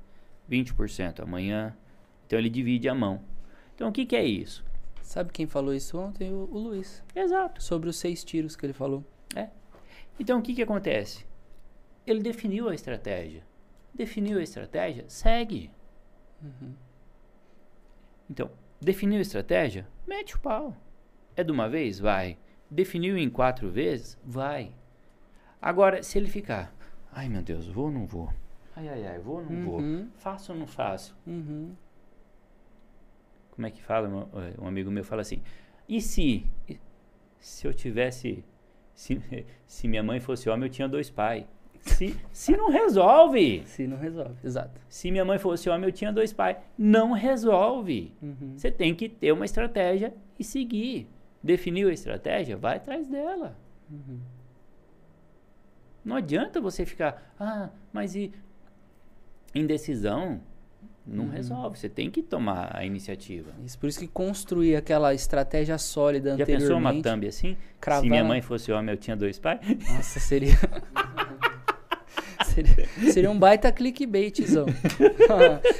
[0.49, 1.77] 20% amanhã.
[2.25, 3.21] Então ele divide a mão.
[3.75, 4.65] Então o que, que é isso?
[5.03, 6.33] Sabe quem falou isso ontem?
[6.33, 7.03] O, o Luiz.
[7.15, 7.61] Exato.
[7.61, 9.05] Sobre os seis tiros que ele falou.
[10.19, 11.27] Então o que, que acontece?
[12.07, 13.43] Ele definiu a estratégia.
[13.93, 15.69] Definiu a estratégia, segue.
[18.29, 18.49] Então,
[18.81, 20.75] definiu a estratégia, mete o pau.
[21.35, 21.99] É de uma vez?
[21.99, 22.37] Vai.
[22.69, 24.17] Definiu em quatro vezes?
[24.23, 24.73] Vai.
[25.61, 26.73] Agora, se ele ficar,
[27.11, 28.31] ai meu Deus, vou ou não vou?
[28.75, 29.79] Ai, ai, ai, vou ou não vou?
[29.79, 30.09] Uhum.
[30.17, 31.15] Faço ou não faço?
[31.25, 31.75] Uhum.
[33.51, 34.07] como é que fala?
[34.07, 35.41] Um, um amigo meu fala assim:
[35.89, 36.45] e se
[37.39, 38.43] se eu tivesse
[38.93, 39.21] se,
[39.65, 41.45] se minha mãe fosse homem, eu tinha dois pais.
[41.81, 43.63] Se, se não resolve.
[43.65, 44.35] Se não resolve.
[44.43, 44.79] Exato.
[44.89, 46.57] Se minha mãe fosse homem, eu tinha dois pais.
[46.77, 48.13] Não resolve.
[48.21, 48.53] Uhum.
[48.55, 51.07] Você tem que ter uma estratégia e seguir.
[51.41, 52.57] Definiu a estratégia?
[52.57, 53.55] Vai atrás dela.
[53.89, 54.19] Uhum.
[56.03, 58.31] Não adianta você ficar, ah, mas e
[59.53, 60.39] indecisão?
[61.05, 61.29] Não Uhum.
[61.29, 61.79] resolve.
[61.79, 63.51] Você tem que tomar a iniciativa.
[63.65, 67.03] Isso, por isso que construir aquela estratégia sólida Já pensou uma anteriormente...
[67.09, 67.57] thumb assim?
[67.79, 69.59] cravar- Se minha mãe fosse homem, eu tinha dois pais?
[69.89, 70.51] Nossa, seria...
[72.65, 73.11] seria...
[73.11, 74.65] Seria um baita clickbaitzão.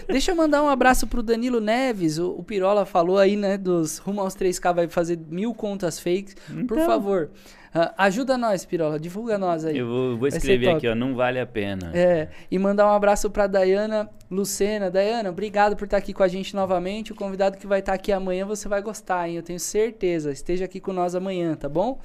[0.07, 2.17] Deixa eu mandar um abraço pro Danilo Neves.
[2.17, 6.35] O, o Pirola falou aí, né, dos rumo aos 3K vai fazer mil contas fakes.
[6.67, 6.85] Por Então.
[6.85, 7.29] favor,
[7.79, 8.99] ah, ajuda nós, Pirola.
[8.99, 9.77] Divulga nós aí.
[9.77, 11.91] Eu vou, vou escrever aqui, ó, não vale a pena.
[11.93, 14.89] É, e mandar um abraço pra Dayana Lucena.
[14.89, 17.11] Dayana, obrigado por estar aqui com a gente novamente.
[17.11, 19.35] O convidado que vai estar aqui amanhã você vai gostar, hein?
[19.35, 20.31] Eu tenho certeza.
[20.31, 21.99] Esteja aqui com nós amanhã, tá bom?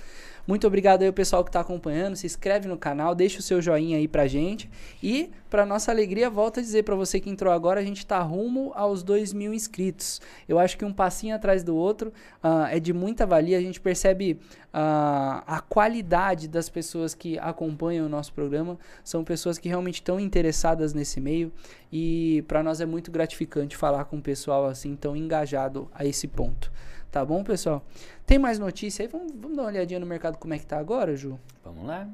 [0.46, 2.16] Muito obrigado aí ao pessoal que está acompanhando.
[2.16, 4.68] Se inscreve no canal, deixa o seu joinha aí pra gente.
[5.02, 8.18] E, pra nossa alegria, volto a dizer pra você que entrou agora, a gente tá
[8.20, 10.18] rumo aos 2 mil inscritos.
[10.48, 12.10] Eu acho que um passinho atrás do outro
[12.42, 13.58] ah, é de muita valia.
[13.58, 14.40] A gente percebe
[14.72, 18.78] ah, a qualidade das pessoas que acompanham o nosso programa.
[19.04, 21.52] São pessoas que realmente estão interessadas nesse meio.
[21.92, 26.26] E para nós é muito gratificante falar com um pessoal assim tão engajado a esse
[26.26, 26.72] ponto.
[27.10, 27.84] Tá bom, pessoal?
[28.24, 29.06] Tem mais notícia aí?
[29.06, 31.38] Vamos, vamos dar uma olhadinha no mercado como é que tá agora, Ju?
[31.62, 32.08] Vamos lá.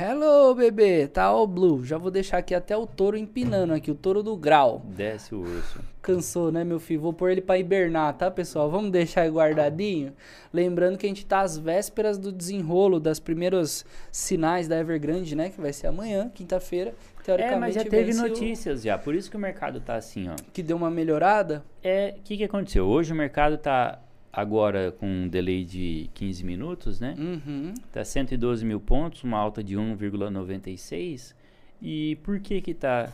[0.00, 1.06] Hello, bebê!
[1.06, 1.84] Tá all blue.
[1.84, 4.80] Já vou deixar aqui até o touro empinando aqui, o touro do grau.
[4.86, 5.80] Desce o urso.
[6.00, 7.02] Cansou, né, meu filho?
[7.02, 8.70] Vou pôr ele pra hibernar, tá, pessoal?
[8.70, 10.14] Vamos deixar aí guardadinho?
[10.50, 15.50] Lembrando que a gente tá às vésperas do desenrolo das primeiros sinais da Evergrande, né?
[15.50, 16.94] Que vai ser amanhã, quinta-feira.
[17.22, 19.94] Teoricamente, É, mas já teve vence o- notícias já, por isso que o mercado tá
[19.94, 20.34] assim, ó.
[20.54, 21.62] Que deu uma melhorada.
[21.84, 22.86] É, o que que aconteceu?
[22.86, 24.00] Hoje o mercado tá
[24.32, 27.14] agora com um delay de 15 minutos, né?
[27.18, 27.74] Uhum.
[27.92, 31.34] Tá 112 mil pontos, uma alta de 1,96.
[31.80, 33.12] E por que que tá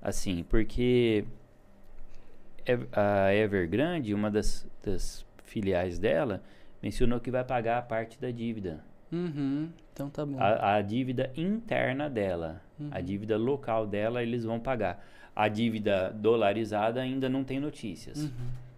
[0.00, 0.44] assim?
[0.48, 1.24] Porque
[2.92, 6.42] a Evergrande, uma das, das filiais dela,
[6.82, 8.84] mencionou que vai pagar a parte da dívida.
[9.10, 9.68] Uhum.
[9.92, 10.38] Então tá bom.
[10.38, 12.60] A, a dívida interna dela.
[12.90, 13.04] A Uhum.
[13.04, 15.04] dívida local dela, eles vão pagar.
[15.36, 18.24] A dívida dolarizada ainda não tem notícias.
[18.24, 18.30] Uhum.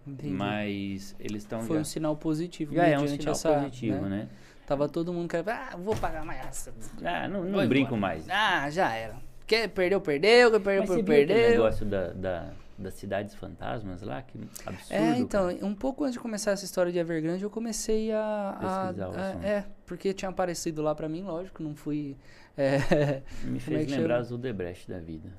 [0.07, 0.33] Entendi.
[0.33, 2.75] Mas eles estão Foi já, um sinal positivo.
[2.75, 4.27] já é um sinal essa, positivo, né?
[4.67, 6.69] Tava todo mundo querendo, ah, vou pagar mais.
[7.03, 8.01] Ah, não, não brinco embora.
[8.13, 8.29] mais.
[8.29, 9.15] Ah, já era.
[9.47, 11.37] Quer, perdeu, perdeu, quer perdeu, Mas você perdeu.
[11.37, 14.23] viu negócio da, da, das cidades fantasmas lá?
[14.23, 14.91] Que absurdo.
[14.91, 15.65] É, então, cara.
[15.65, 18.19] um pouco antes de começar essa história de Evergrande, eu comecei a.
[18.19, 19.45] a- a- assunto.
[19.45, 22.17] é, porque tinha aparecido lá pra mim, lógico, não fui.
[22.57, 24.35] É, Me é fez que lembrar chama?
[24.35, 25.29] o Debrecht da vida.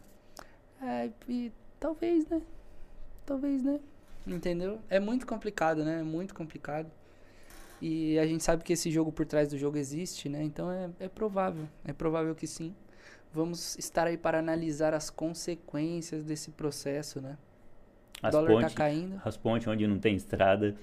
[0.81, 2.41] é, e talvez, né?
[3.25, 3.81] Talvez, né?
[4.27, 4.81] Entendeu?
[4.91, 6.01] É muito complicado, né?
[6.01, 6.91] É muito complicado.
[7.81, 10.43] E a gente sabe que esse jogo por trás do jogo existe, né?
[10.43, 11.69] Então é, é provável.
[11.85, 12.75] É provável que sim.
[13.33, 17.37] Vamos estar aí para analisar as consequências desse processo, né?
[18.23, 19.21] O As dólar pontes, tá caindo.
[19.25, 20.75] as pontes onde não tem estrada.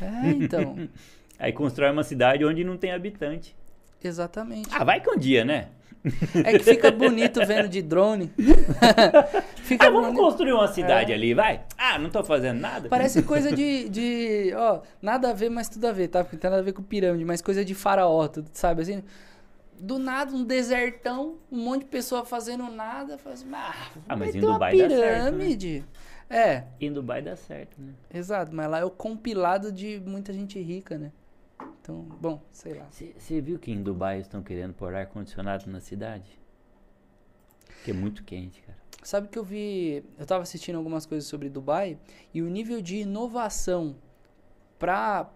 [0.00, 0.88] É, então.
[1.38, 3.56] Aí constrói uma cidade onde não tem habitante.
[4.02, 4.68] exatamente.
[4.70, 5.70] Ah, vai que um dia, né?
[6.44, 8.30] É que fica bonito vendo de drone.
[9.56, 10.22] fica Ah, vamos bonito.
[10.22, 11.14] construir uma cidade É.
[11.14, 11.62] ali, vai.
[11.78, 12.88] Ah, não tô fazendo nada.
[12.88, 14.52] Parece coisa de, de.
[14.54, 16.22] Ó, nada a ver, mas tudo a ver, tá?
[16.22, 19.02] Porque não tem nada a ver com pirâmide, mas coisa de faraó, tudo, sabe assim?
[19.80, 23.18] Do nada, um desertão, um monte de pessoa fazendo nada.
[23.18, 23.74] Faz, ah,
[24.08, 25.30] Ah, mas em ter uma Dubai dá certo, né?
[25.30, 25.84] pirâmide.
[26.30, 27.92] É, em Dubai dá certo, né?
[28.12, 31.10] exato, mas lá é o compilado de muita gente rica, né?
[31.84, 32.88] Então, bom, sei lá.
[32.90, 36.40] Você viu que em Dubai estão querendo pôr ar-condicionado na cidade?
[37.84, 38.78] Que é muito quente, cara.
[39.02, 40.02] Sabe que eu vi.
[40.18, 41.98] Eu tava assistindo algumas coisas sobre Dubai
[42.32, 43.96] e o nível de inovação
[44.78, 45.26] para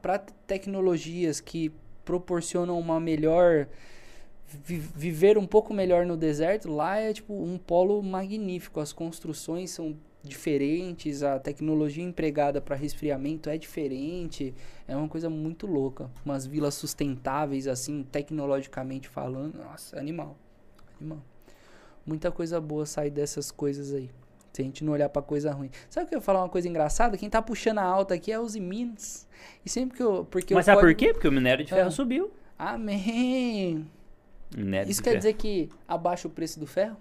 [0.46, 1.70] tecnologias que
[2.02, 3.68] proporcionam uma melhor.
[4.46, 8.80] vi- viver um pouco melhor no deserto, lá é tipo um polo magnífico.
[8.80, 14.54] As construções são diferentes, a tecnologia empregada para resfriamento é diferente.
[14.86, 16.10] É uma coisa muito louca.
[16.24, 19.56] Umas vilas sustentáveis, assim, tecnologicamente falando.
[19.58, 20.36] Nossa, animal.
[21.00, 21.22] Animal.
[22.06, 24.10] Muita coisa boa sai dessas coisas aí.
[24.52, 25.70] Se a gente não olhar pra coisa ruim.
[25.88, 27.16] Sabe o que eu ia falar uma coisa engraçada?
[27.16, 29.28] Quem tá puxando a alta aqui é os Minas.
[29.64, 30.24] E sempre que eu.
[30.28, 31.12] Porque Mas sabe por quê?
[31.12, 31.92] Porque o minério de ferro Ah.
[31.92, 32.30] subiu.
[32.58, 33.86] Amém.
[34.56, 35.18] Minério Isso quer ferro.
[35.20, 36.96] dizer que abaixa o preço do ferro?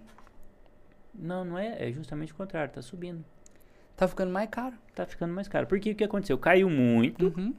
[1.17, 1.89] Não, não é.
[1.89, 2.71] É justamente o contrário.
[2.73, 3.23] Tá subindo.
[3.95, 4.75] Tá ficando mais caro.
[4.93, 5.65] Tá ficando mais caro.
[5.67, 6.37] Porque o que aconteceu?
[6.37, 7.53] Caiu muito Uhum.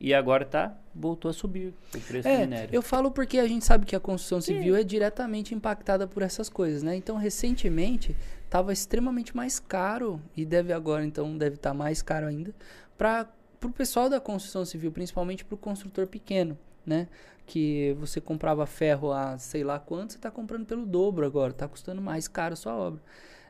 [0.00, 0.76] e agora tá.
[0.94, 2.74] Voltou a subir o preço do É, minério.
[2.74, 6.48] eu falo porque a gente sabe que a construção civil é diretamente impactada por essas
[6.48, 6.96] coisas, né?
[6.96, 12.52] Então, recentemente, estava extremamente mais caro, e deve agora, então, deve estar mais caro ainda,
[12.98, 13.28] para
[13.64, 17.08] o pessoal da construção civil, principalmente para o construtor pequeno, né?
[17.46, 21.66] Que você comprava ferro a sei lá quanto, você está comprando pelo dobro agora, está
[21.68, 23.00] custando mais caro a sua obra.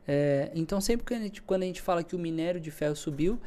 [0.08, 2.96] É, então, sempre que a gente, quando a gente fala que o minério de ferro
[2.96, 3.38] subiu,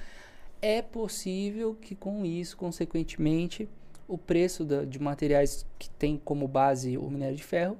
[0.62, 3.68] é possível que com isso, consequentemente,
[4.08, 7.78] o preço da- de materiais que tem como base o minério de ferro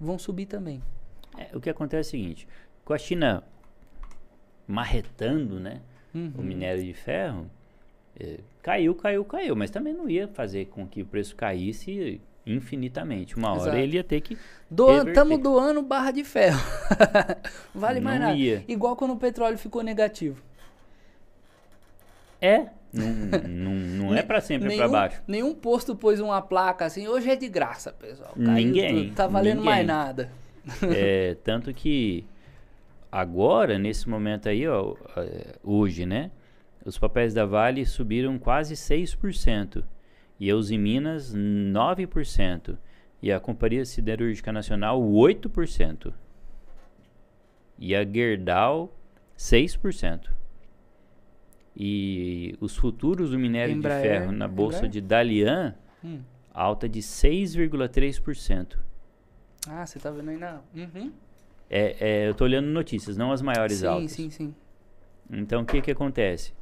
[0.00, 0.82] vão subir também.
[1.36, 2.48] É, o que acontece é o seguinte:
[2.84, 3.44] com a China
[4.66, 5.80] marretando, né?
[6.14, 6.44] O Uhum.
[6.44, 7.48] minério de ferro,
[8.62, 9.56] caiu, caiu, caiu.
[9.56, 13.36] Mas também não ia fazer com que o preço caísse infinitamente.
[13.36, 13.76] Uma hora Exato.
[13.76, 14.36] ele ia ter que.
[15.06, 16.58] Estamos doando barra de ferro.
[17.74, 18.38] vale mais Não nada.
[18.38, 18.64] ia.
[18.66, 20.42] Igual quando o petróleo ficou negativo.
[22.40, 22.66] É.
[22.92, 23.06] Não,
[23.48, 25.22] não, não é pra sempre pra baixo.
[25.26, 28.32] Nenhum posto pôs uma placa assim, hoje é de graça, pessoal.
[28.34, 29.70] Caiu Ninguém, Tá valendo ninguém.
[29.74, 30.30] mais nada.
[30.82, 32.24] É, tanto que
[33.12, 36.30] agora, nesse momento aí, ó, é, hoje, né?
[36.88, 39.84] Os papéis da Vale subiram quase 6%.
[40.40, 42.78] E Minas, 9%.
[43.20, 46.14] E a Companhia Siderúrgica Nacional, 8%.
[47.78, 48.96] E a Gerdau,
[49.36, 50.30] 6%.
[51.76, 54.92] E os futuros do minério Embraer, de ferro na bolsa Embraer?
[54.92, 56.20] de Dalian, Hum.
[56.54, 58.78] alta de 6,3%.
[59.68, 60.62] Ah, você tá vendo aí na.
[60.74, 61.12] Uhum.
[61.68, 64.12] É, é, eu tô olhando notícias, não as maiores Sim, altas.
[64.12, 64.54] sim, sim.
[65.30, 66.56] Então, o que que acontece?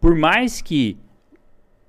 [0.00, 0.96] Por mais que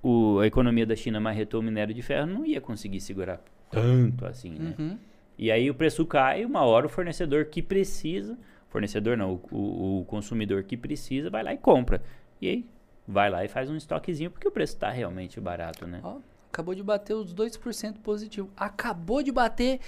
[0.03, 3.39] o- a economia da China marretou o minério de ferro, não ia conseguir segurar
[3.69, 4.73] tanto assim, né?
[4.77, 4.97] Uhum.
[5.37, 8.37] E aí o preço cai, uma hora o fornecedor que precisa,
[8.69, 12.01] fornecedor não, o, o- o consumidor que precisa vai lá e compra.
[12.41, 12.65] E aí
[13.07, 15.99] vai lá e faz um estoquezinho, porque o preço tá realmente barato, né?
[16.03, 16.17] Ó,
[16.51, 18.49] acabou de bater os 2% positivo.
[18.57, 19.79] Acabou de bater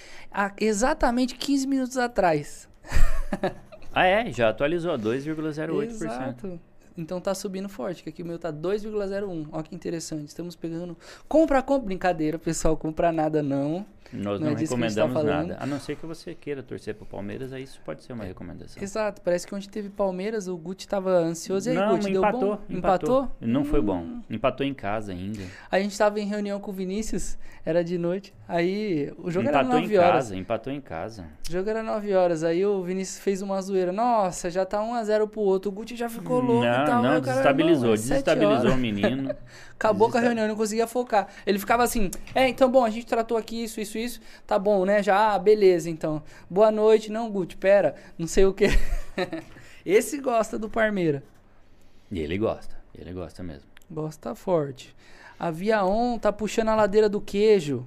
[0.59, 2.69] exatamente 15 minutos atrás.
[3.95, 4.31] Ah, é?
[4.31, 5.83] Já atualizou, 2,08%.
[5.83, 6.59] Exato.
[6.97, 9.47] Então tá subindo forte, que aqui o meu tá 2,01.
[9.51, 10.27] Ó que interessante.
[10.27, 10.95] Estamos pegando.
[11.27, 11.85] Compra, compra.
[11.85, 12.77] Brincadeira, pessoal.
[12.77, 13.85] Comprar nada não.
[14.11, 15.47] Nós Não não, é gente tá recomendamos falando.
[15.47, 15.57] nada.
[15.59, 18.81] A não ser que você queira torcer pro Palmeiras, aí isso pode ser uma recomendação.
[18.83, 19.19] Exato.
[19.23, 21.67] Parece que onde teve Palmeiras, o Guti tava ansioso.
[21.67, 22.59] E aí, não, Guti, deu empatou, bom?
[22.69, 23.31] empatou.
[23.41, 23.83] Não foi Hum.
[23.85, 24.05] bom.
[24.29, 25.41] Empatou em casa ainda.
[25.71, 28.31] A gente tava em reunião com o Vinícius, era de noite.
[28.47, 30.11] Aí o jogo era empatou em 9 horas.
[30.13, 31.25] casa, empatou em casa.
[31.49, 32.43] O jogo era 9 horas.
[32.43, 33.91] Aí o Vinícius fez uma zoeira.
[33.91, 35.71] Nossa, já tá 1x0 pro outro.
[35.71, 36.63] O Guti já ficou louco.
[36.65, 37.03] Não, não, tal.
[37.03, 39.35] não, cara, desestabilizou, não, desestabilizou o menino.
[39.73, 41.27] Acabou com a reunião, eu não conseguia focar.
[41.45, 44.85] Ele ficava assim, é, então, bom, a gente tratou aqui isso, isso, isso, tá bom,
[44.85, 45.03] né?
[45.03, 46.23] Já, ah, beleza, então.
[46.49, 48.67] Boa noite, não, Guti, pera, não sei o que.
[49.85, 51.23] Esse gosta do Parmeira.
[52.09, 53.67] E ele gosta, ele gosta mesmo.
[53.89, 54.95] Gosta forte.
[55.37, 57.85] A Viaon tá puxando a ladeira do queijo.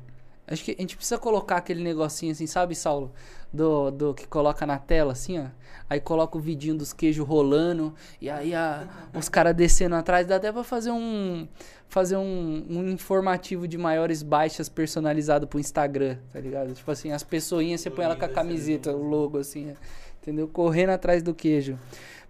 [0.49, 3.13] Acho que a gente precisa colocar aquele negocinho assim, sabe, Saulo?
[3.53, 5.47] Do, do que coloca na tela, assim, ó.
[5.89, 7.95] Aí coloca o vidinho dos queijos rolando.
[8.21, 10.27] E aí a- os caras descendo atrás.
[10.27, 11.47] Dá até pra fazer um.
[11.89, 16.75] Fazer um, um informativo de maiores baixas personalizado pro Instagram, tá ligado?
[16.75, 19.75] Tipo assim, as pessoinhas, você põe ela com a camiseta, o logo, assim, ó,
[20.21, 20.49] entendeu?
[20.49, 21.79] Correndo atrás do queijo.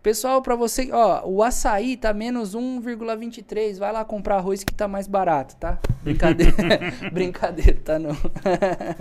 [0.07, 3.77] Pessoal, pra você, ó, o açaí tá menos 1,23.
[3.77, 5.81] Vai lá comprar arroz que tá mais barato, tá?
[6.01, 6.55] Brincadeira.
[7.13, 8.13] Brincadeira, tá não.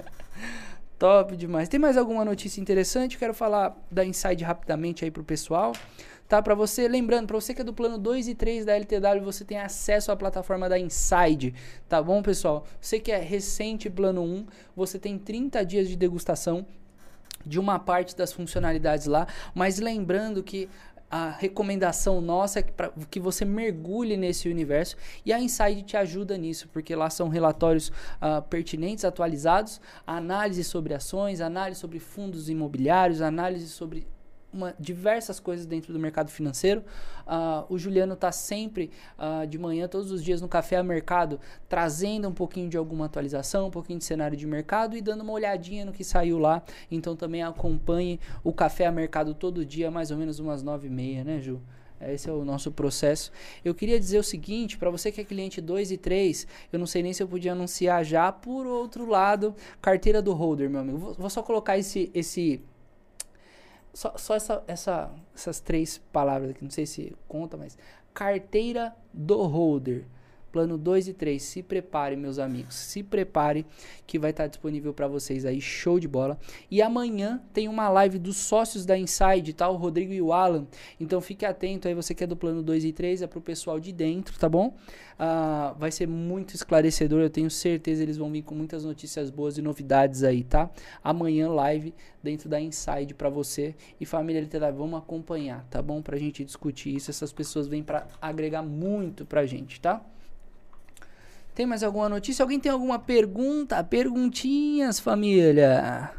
[0.98, 1.70] Top demais.
[1.70, 3.20] Tem mais alguma notícia interessante?
[3.20, 5.74] Quero falar da Inside rapidamente aí pro pessoal.
[6.28, 9.24] Tá, para você, lembrando, para você que é do plano 2 e 3 da LTW,
[9.24, 11.54] você tem acesso à plataforma da Inside,
[11.88, 12.66] tá bom, pessoal?
[12.82, 16.66] Você que é recente plano 1, você tem 30 dias de degustação
[17.46, 20.68] de uma parte das funcionalidades lá, mas lembrando que
[21.10, 25.98] a recomendação nossa é que, pra, que você mergulhe nesse universo e a Inside te
[25.98, 32.50] ajuda nisso, porque lá são relatórios ah, pertinentes, atualizados, análise sobre ações, análise sobre fundos
[32.50, 34.08] imobiliários, análise sobre
[34.56, 36.84] uma- diversas coisas dentro do mercado financeiro.
[37.28, 41.40] Ah, o Juliano está sempre ah, de manhã, todos os dias no Café a Mercado,
[41.68, 45.34] trazendo um pouquinho de alguma atualização, um pouquinho de cenário de mercado e dando uma
[45.34, 46.64] olhadinha no que saiu lá.
[46.90, 50.90] Então também acompanhe o Café a Mercado todo dia, mais ou menos umas nove e
[50.90, 51.62] meia, né, Ju?
[52.02, 53.32] Esse é o nosso processo.
[53.64, 56.86] Eu queria dizer o seguinte, para você que é cliente 2 e 3, eu não
[56.86, 58.32] sei nem se eu podia anunciar já.
[58.32, 60.98] Por outro lado, carteira do holder, meu amigo.
[60.98, 62.62] Vou, vou só colocar esse, esse
[63.96, 67.78] só, só essa, essa- essas três palavras aqui, não sei se conta, mas
[68.14, 70.06] carteira do holder.
[70.56, 72.76] Plano 2 e 3, se prepare, meus amigos.
[72.76, 73.66] Se prepare
[74.08, 76.40] que vai estar disponível para vocês aí, show de bola.
[76.72, 79.68] E amanhã tem uma live dos sócios da Inside, tá?
[79.68, 80.66] O Rodrigo e o Alan.
[80.98, 83.82] Então fique atento aí, você que é do plano 2 e 3, é pro pessoal
[83.82, 84.74] de dentro, tá bom?
[85.20, 89.58] Ah, vai ser muito esclarecedor, eu tenho certeza eles vão vir com muitas notícias boas
[89.58, 90.70] e novidades aí, tá?
[91.04, 91.94] Amanhã live
[92.24, 96.02] dentro da Inside para você e família literária, vamos acompanhar, tá bom?
[96.02, 100.02] Pra gente discutir isso, essas pessoas vêm para agregar muito pra gente, tá?
[101.56, 102.44] Tem mais alguma notícia?
[102.44, 103.82] Alguém tem alguma pergunta?
[103.84, 106.12] Perguntinhas, família.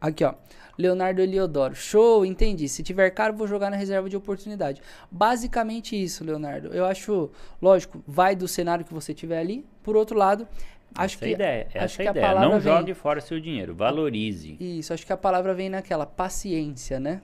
[0.00, 0.34] Aqui, ó.
[0.76, 1.74] Leonardo Eliodoro.
[1.74, 2.68] Show, entendi.
[2.68, 4.80] Se tiver caro, vou jogar na reserva de oportunidade.
[5.10, 6.68] Basicamente isso, Leonardo.
[6.74, 9.64] Eu acho, lógico, vai do cenário que você tiver ali.
[9.82, 10.48] Por outro lado,
[10.94, 12.26] acho essa é que a ideia, acho essa que é a ideia.
[12.26, 14.56] palavra Não vem- jogue fora seu dinheiro, valorize.
[14.58, 17.20] isso, acho que a palavra vem naquela paciência, né?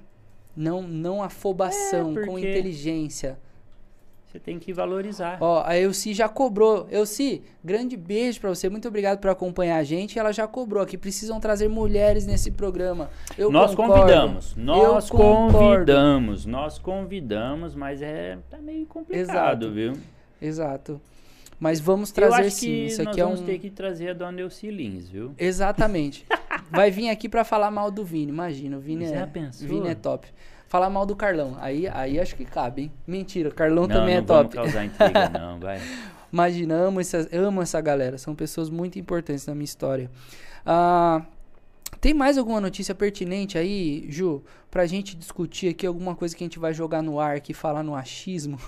[0.55, 3.39] Não, não afobação, É, com porque- inteligência.
[4.37, 5.39] Você tem que valorizar.
[5.41, 6.87] Ó, a Elci já cobrou.
[6.91, 8.69] Elci, grande beijo pra você.
[8.69, 10.19] Muito obrigado por acompanhar a gente.
[10.19, 10.99] Ela já cobrou aqui.
[10.99, 13.09] Precisam trazer mulheres nesse programa.
[13.39, 14.03] Eu nós concordo.
[14.03, 15.59] convidamos, nós Eu concordo.
[15.59, 19.23] convidamos, nós convidamos, mas é tá meio complicado,
[19.65, 19.71] Exato.
[19.71, 19.93] viu?
[20.41, 21.01] Exato.
[21.59, 22.67] Mas vamos Eu trazer acho sim.
[22.67, 23.45] que Isso nós aqui é vamos um.
[23.47, 25.33] ter que trazer a dona Elci Lins, viu?
[25.39, 26.27] Exatamente.
[26.71, 28.31] Vai vir aqui pra falar mal do Vini.
[28.31, 29.31] Imagina, o Vini Já é.
[29.63, 30.29] Vini é top.
[30.69, 31.57] Falar mal do Carlão.
[31.61, 32.93] Aí, aí acho que cabe, hein?
[33.07, 34.57] Mentira, Carlão não, também não é vamos top.
[34.57, 35.81] causar intriga, não, vai.
[36.33, 38.19] Imagina, amo essa, amo essa galera.
[38.19, 40.11] São pessoas muito importantes na minha história.
[40.65, 41.23] Ah,
[42.01, 44.43] tem mais alguma notícia pertinente aí, Ju?
[44.71, 47.83] Pra gente discutir aqui alguma coisa que a gente vai jogar no ar aqui, falar
[47.83, 48.59] no achismo?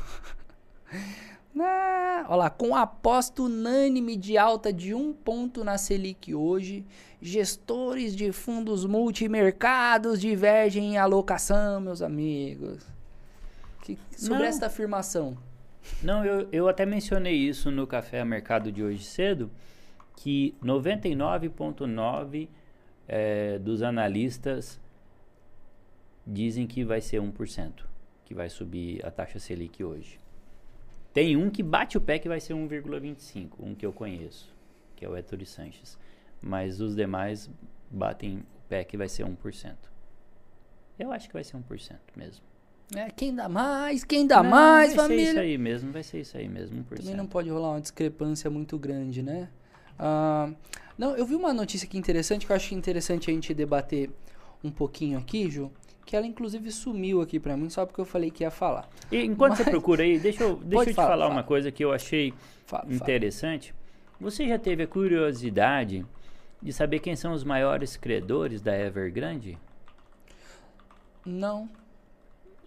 [1.60, 6.86] Ah, olha lá, com aposta unânime de alta de um ponto na Selic hoje,
[7.20, 12.84] gestores de fundos multimercados divergem em alocação, meus amigos.
[13.82, 14.44] Que- sobre Não.
[14.44, 15.36] esta afirmação.
[16.02, 19.50] Não, eu, eu até mencionei isso no Café Mercado de hoje cedo,
[20.16, 22.48] que 99,9%
[23.08, 24.78] eh, dos analistas
[26.26, 27.72] dizem que vai ser 1%,
[28.24, 30.18] que vai subir a taxa Selic hoje.
[31.14, 34.54] Tem um que bate o pé que vai ser 1,25%, um que eu conheço,
[34.94, 35.98] que é o Ettore Sanches.
[36.40, 37.50] Mas os demais
[37.90, 39.74] batem o pé que vai ser 1%.
[40.98, 42.42] Eu acho que vai ser 1% mesmo.
[42.96, 45.40] É, quem dá mais, quem dá Não, mais, vai ser isso família.
[45.42, 46.96] aí mesmo, vai ser isso aí mesmo, 1%.
[47.00, 49.48] Também não pode rolar uma discrepância muito grande, né?
[49.98, 50.50] Ah,
[50.96, 54.10] não, eu vi uma notícia aqui interessante que eu acho interessante a gente debater
[54.64, 55.70] um pouquinho aqui, Ju.
[56.06, 58.88] Que ela inclusive sumiu aqui pra mim, só porque eu falei que ia falar.
[59.12, 61.34] E enquanto você Mas- procura aí, deixa eu, deixa eu te falar, falar fala.
[61.34, 62.32] uma coisa que eu achei
[62.64, 62.94] Fala, fala.
[62.94, 63.74] interessante.
[64.18, 66.06] Você já teve a curiosidade
[66.60, 69.58] de saber quem são os maiores credores da Evergrande?
[71.24, 71.68] Não.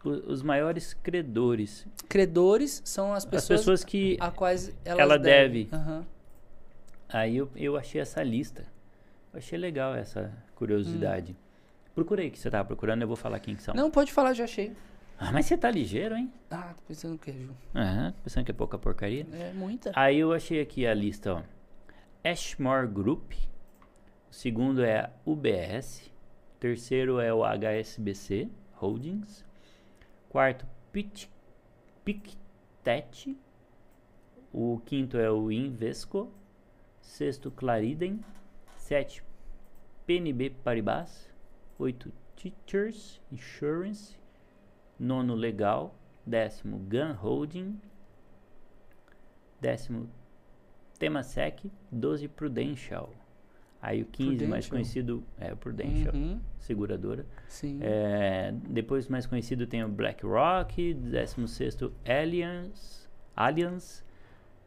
[0.03, 1.85] o- os maiores credores.
[2.09, 4.17] Credores são as pessoas, As pessoas que.
[4.19, 5.69] a quais ela deve.
[5.71, 6.05] Aham.
[7.07, 8.63] Aí eu, eu achei essa lista.
[9.31, 11.35] Eu achei legal essa curiosidade.
[11.93, 13.75] Procurei o que você tava procurando, eu vou falar quem que são.
[13.75, 14.75] Não, pode falar, já achei.
[15.19, 16.33] Ah, mas você tá ligeiro, hein?
[16.49, 17.51] Ah, tô pensando que é Ju.
[17.75, 19.27] Aham, pensando que é pouca porcaria.
[19.33, 19.91] É muita.
[19.93, 21.41] Aí eu achei aqui a lista, ó.
[22.27, 23.33] Ashmore Group.
[24.31, 26.09] O segundo é a UBS.
[26.55, 29.43] O terceiro é o HSBC Holdings.
[30.29, 31.29] Quarto, Pic-
[32.05, 33.37] Pictet.
[34.53, 36.31] O quinto é o Invesco.
[37.01, 38.23] Sexto, Clariden.
[38.77, 39.21] Sete,
[40.05, 41.29] PNB Paribas.
[41.77, 44.17] Oito, Teachers Insurance.
[44.97, 45.93] Nono, Legal.
[46.25, 47.79] Décimo, Gun Holding.
[49.59, 50.09] Décimo,
[50.97, 51.71] Temasek.
[51.91, 53.13] 12, Prudential.
[53.81, 54.69] Aí o 15, mais Prudential.
[54.69, 57.25] conhecido, é o Prudential, Uhum, seguradora.
[57.47, 57.79] sim.
[57.81, 64.03] É, depois, mais conhecido, tem o BlackRock, 16º Allianz, Allianz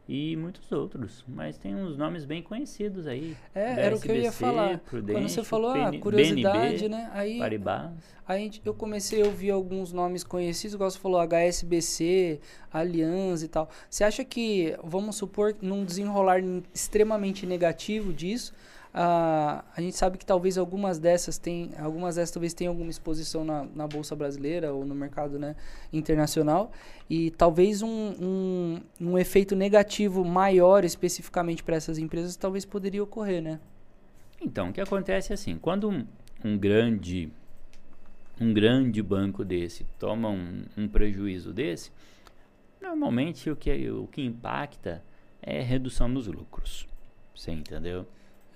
[0.08, 1.24] e muitos outros.
[1.28, 3.36] Mas tem uns nomes bem conhecidos aí.
[3.54, 4.68] É, era o que eu ia SBC, falar.
[4.70, 7.10] Quando Prudential, você falou, ah, PN curiosidade, BNB, né?
[7.12, 7.92] Aí, Paribas.
[8.26, 12.40] aí a eu comecei a ouvir alguns nomes conhecidos, igual você falou, HSBC,
[12.72, 13.70] Allianz e tal.
[13.88, 16.40] Você acha que, vamos supor, num desenrolar
[16.74, 18.52] extremamente negativo disso,
[18.96, 23.44] ah, a gente sabe que talvez algumas dessas tem, algumas dessas talvez tenham alguma exposição
[23.44, 25.56] na, na bolsa brasileira ou no mercado né,
[25.92, 26.70] internacional
[27.10, 33.42] e talvez um, um, um efeito negativo maior especificamente para essas empresas talvez poderia ocorrer,
[33.42, 33.58] né?
[34.40, 36.06] Então, o que acontece é assim, quando um,
[36.44, 37.32] um grande
[38.40, 41.90] um grande banco desse toma um, um prejuízo desse,
[42.80, 45.02] normalmente o que, o que impacta
[45.42, 46.86] é redução nos lucros.
[47.34, 48.06] Você entendeu?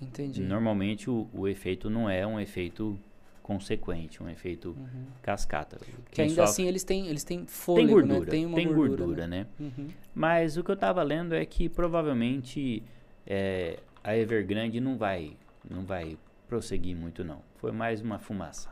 [0.01, 0.41] Entendi.
[0.43, 2.99] Normalmente o, o efeito não é um efeito
[3.43, 5.07] consequente, um efeito Uhum.
[5.23, 5.79] cascata.
[6.11, 8.27] Que ainda sofre- assim eles têm, eles têm tem fôlego, gordura, né?
[8.27, 8.89] Tem tem gordura.
[9.05, 9.47] gordura, né?
[9.59, 9.71] né?
[9.79, 9.89] Uhum.
[10.15, 12.83] Mas o que eu tava lendo é que provavelmente
[13.27, 15.35] é, a Evergrande não vai,
[15.69, 17.41] não vai prosseguir muito não.
[17.57, 18.71] Foi mais uma fumaça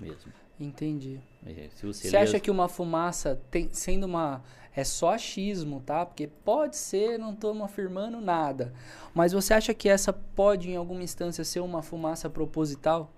[0.00, 0.32] mesmo.
[0.58, 1.20] Entendi.
[1.46, 4.42] É, se você, Você acha que uma fumaça tem, sendo uma.
[4.76, 6.04] É só achismo, tá?
[6.04, 8.74] Porque pode ser, não estamos afirmando nada.
[9.14, 13.10] Mas você acha que essa pode, em alguma instância, ser uma fumaça proposital?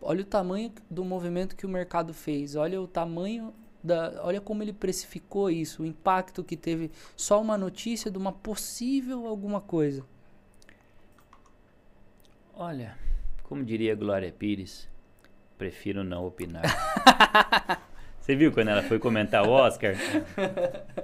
[0.00, 2.54] Olha o tamanho do movimento que o mercado fez.
[2.54, 4.20] Olha o tamanho da.
[4.22, 9.26] Olha como ele precificou isso, o impacto que teve só uma notícia de uma possível
[9.26, 10.04] alguma coisa.
[12.54, 12.96] Olha,
[13.42, 14.88] como diria Glória Pires,
[15.58, 16.62] prefiro não opinar.
[18.26, 19.94] Você viu quando ela foi comentar o Oscar?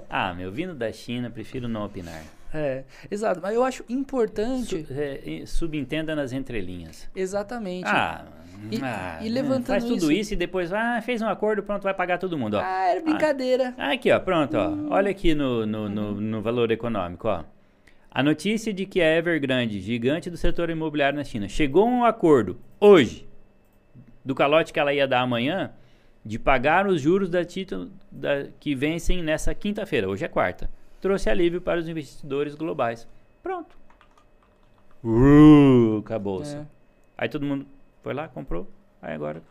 [0.09, 2.21] Ah, meu, vindo da China, prefiro não opinar.
[2.53, 3.39] É, exato.
[3.41, 4.85] Mas eu acho importante.
[4.85, 7.09] Su- é, subentenda nas entrelinhas.
[7.15, 7.85] Exatamente.
[7.87, 8.25] Ah,
[8.69, 11.83] E- ah, e levantando faz tudo isso- isso e depois, ah, fez um acordo, pronto,
[11.83, 12.61] vai pagar todo mundo, ó.
[12.61, 13.73] Ah, era brincadeira.
[13.77, 14.67] Ah, Aqui, ó, pronto, ó.
[14.67, 14.87] Hum.
[14.91, 17.45] Olha aqui no, no, no, no valor econômico, ó.
[18.11, 22.03] A notícia de que a Evergrande, gigante do setor imobiliário na China, chegou a um
[22.03, 23.25] acordo hoje
[24.25, 25.71] do calote que ela ia dar amanhã
[26.25, 30.69] de pagar os juros da título da, que vencem nessa quinta-feira, hoje é quarta.
[31.01, 33.07] Trouxe alívio para os investidores globais.
[33.41, 33.75] Pronto.
[35.03, 36.55] Uh, acabou-se.
[36.55, 36.65] É.
[37.17, 37.65] Aí todo mundo
[38.01, 38.67] foi lá, comprou.
[39.01, 39.41] Aí agora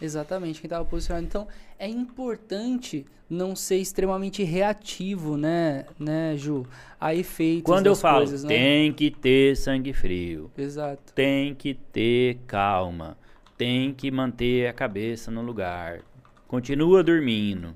[0.00, 1.26] Exatamente, quem estava posicionado.
[1.26, 1.48] Então,
[1.78, 6.66] é importante não ser extremamente reativo, né, né, Ju?
[6.98, 8.48] A efeitos Quando eu falo, coisas, né?
[8.48, 11.12] tem que ter sangue frio, Exato.
[11.14, 13.16] tem que ter calma,
[13.60, 16.00] tem que manter a cabeça no lugar,
[16.48, 17.74] continua dormindo.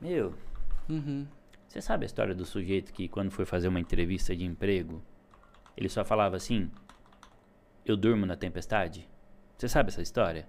[0.00, 0.32] Meu,
[0.88, 1.26] Uhum.
[1.66, 5.02] você sabe a história do sujeito que quando foi fazer uma entrevista de emprego,
[5.76, 6.70] ele só falava assim:
[7.84, 9.08] Eu durmo na tempestade?
[9.58, 10.48] Você sabe essa história?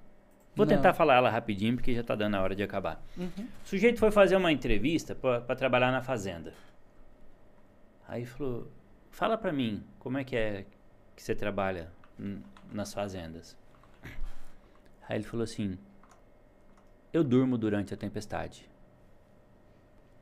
[0.55, 0.75] Vou Não.
[0.75, 3.03] tentar falar ela rapidinho porque já tá dando a hora de acabar.
[3.17, 3.47] Uhum.
[3.63, 6.53] O sujeito foi fazer uma entrevista para trabalhar na fazenda.
[8.07, 8.71] Aí falou:
[9.09, 10.65] Fala pra mim, como é que é
[11.15, 11.91] que você trabalha
[12.71, 13.57] nas fazendas?
[15.07, 15.77] Aí ele falou assim:
[17.13, 18.69] Eu durmo durante a tempestade.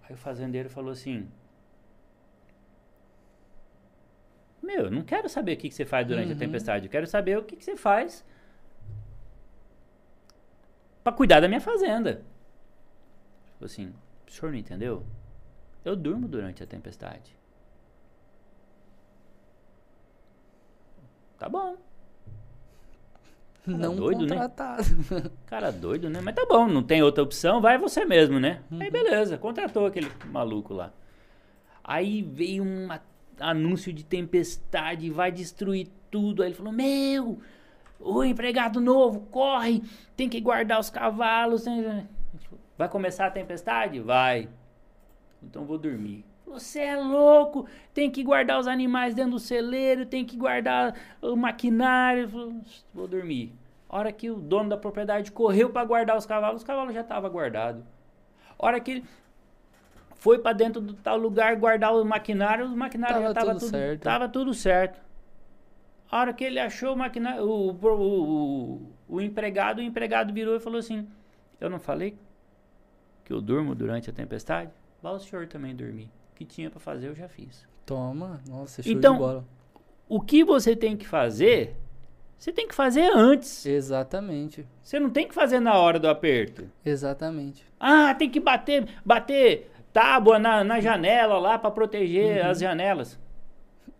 [0.04, 1.30] Aí o fazendeiro falou assim:
[4.62, 6.40] Meu, eu não quero saber o que, que você faz durante a Uhum.
[6.40, 8.24] tempestade, eu quero saber o que, que você faz
[11.04, 12.24] para cuidar da minha fazenda.
[13.58, 13.94] Falou assim:
[14.28, 15.06] O senhor não entendeu?
[15.84, 17.36] Eu durmo durante a tempestade.
[21.38, 21.78] Tá bom.
[23.68, 24.28] Não doido, né?
[24.28, 24.84] contratado.
[25.46, 26.22] Cara doido, né?
[26.22, 28.62] Mas tá bom, não tem outra opção, vai você mesmo, né?
[28.72, 28.82] Uhum.
[28.82, 30.92] Aí beleza, contratou aquele maluco lá.
[31.84, 32.88] Aí veio um
[33.40, 36.42] anúncio de tempestade, vai destruir tudo.
[36.44, 37.40] Aí ele falou: Meu,
[38.00, 39.82] O empregado novo, corre,
[40.16, 41.66] tem que guardar os cavalos.
[42.78, 44.00] Vai começar a tempestade?
[44.00, 44.50] Vai.
[45.42, 46.26] Então vou dormir.
[46.46, 51.36] Você é louco, tem que guardar os animais dentro do celeiro, tem que guardar o
[51.36, 52.28] maquinário.
[52.94, 53.52] Vou dormir.
[53.90, 57.02] A hora que o dono da propriedade correu para guardar os cavalos, os cavalos já
[57.02, 57.84] estavam guardados.
[58.58, 59.06] A hora que ele
[60.16, 63.60] foi para dentro do tal lugar guardar o maquinário, o maquinário tava já estava tudo,
[63.60, 64.02] tudo, certo.
[64.02, 65.00] Tava tudo certo.
[66.10, 70.56] A hora que ele achou o maquinário, o, o, o, o empregado, o empregado virou
[70.56, 71.08] e falou assim:
[71.60, 72.18] Eu não falei
[73.24, 74.72] que eu durmo durante a tempestade?
[75.02, 76.10] Vá o senhor também dormir.
[76.36, 77.66] Que tinha para fazer eu já fiz.
[77.86, 79.46] Toma, nossa, show então, de bola.
[80.08, 81.76] O que você tem que fazer,
[82.38, 83.66] você tem que fazer antes.
[83.66, 84.68] Exatamente.
[84.84, 86.70] Você não tem que fazer na hora do aperto.
[86.86, 87.66] Exatamente.
[87.80, 92.52] Ah, tem que bater, bater tábua na, na janela lá para proteger uhum.
[92.52, 93.20] as janelas.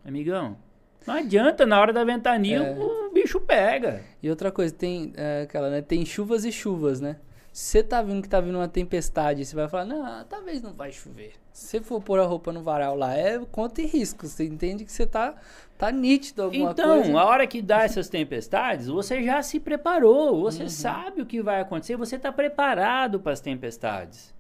[0.04, 0.58] Amigão,
[1.06, 2.80] não adianta, na hora da ventania é.
[2.80, 4.02] o bicho pega.
[4.22, 5.82] E outra coisa, tem é, aquela, né?
[5.82, 7.18] Tem chuvas e chuvas, né?
[7.56, 10.92] Você tá vendo que tá vindo uma tempestade, você vai falar, não, talvez não vai
[10.92, 11.36] chover.
[11.54, 14.28] Se você for pôr a roupa no varal lá, é conta e risco.
[14.28, 15.36] Você entende que você tá,
[15.78, 17.08] tá nítido alguma então, coisa.
[17.08, 20.70] Então, a hora que dá essas tempestades, você já se preparou, você uhum.
[20.70, 24.36] sabe o que vai acontecer, você tá preparado para as tempestades.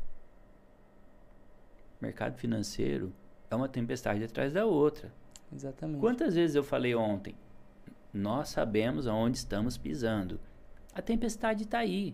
[2.01, 3.13] Mercado financeiro
[3.49, 5.09] é uma tempestade atrás da outra.
[5.53, 6.01] Exatamente.
[6.01, 7.33] Quantas vezes eu falei ontem?
[8.13, 10.37] Nós sabemos aonde estamos pisando.
[10.93, 12.13] A tempestade está aí.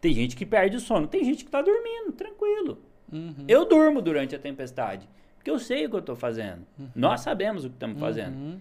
[0.00, 2.82] Tem gente que perde o sono, tem gente que está dormindo, tranquilo.
[3.12, 3.44] Uhum.
[3.48, 6.66] Eu durmo durante a tempestade, porque eu sei o que eu estou fazendo.
[6.78, 6.88] Uhum.
[6.94, 8.34] Nós sabemos o que estamos fazendo.
[8.34, 8.60] Uhum.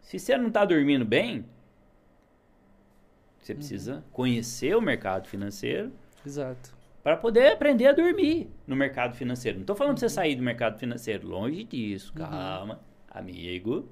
[0.00, 1.44] Se você não está dormindo bem,
[3.38, 3.58] você uhum.
[3.58, 5.92] precisa conhecer o mercado financeiro.
[6.24, 6.74] Exato.
[7.02, 9.58] Para poder aprender a dormir no mercado financeiro.
[9.58, 10.10] Não estou falando de você uhum.
[10.10, 11.28] sair do mercado financeiro.
[11.28, 12.12] Longe disso.
[12.16, 12.24] Uhum.
[12.24, 13.88] Calma, amigo.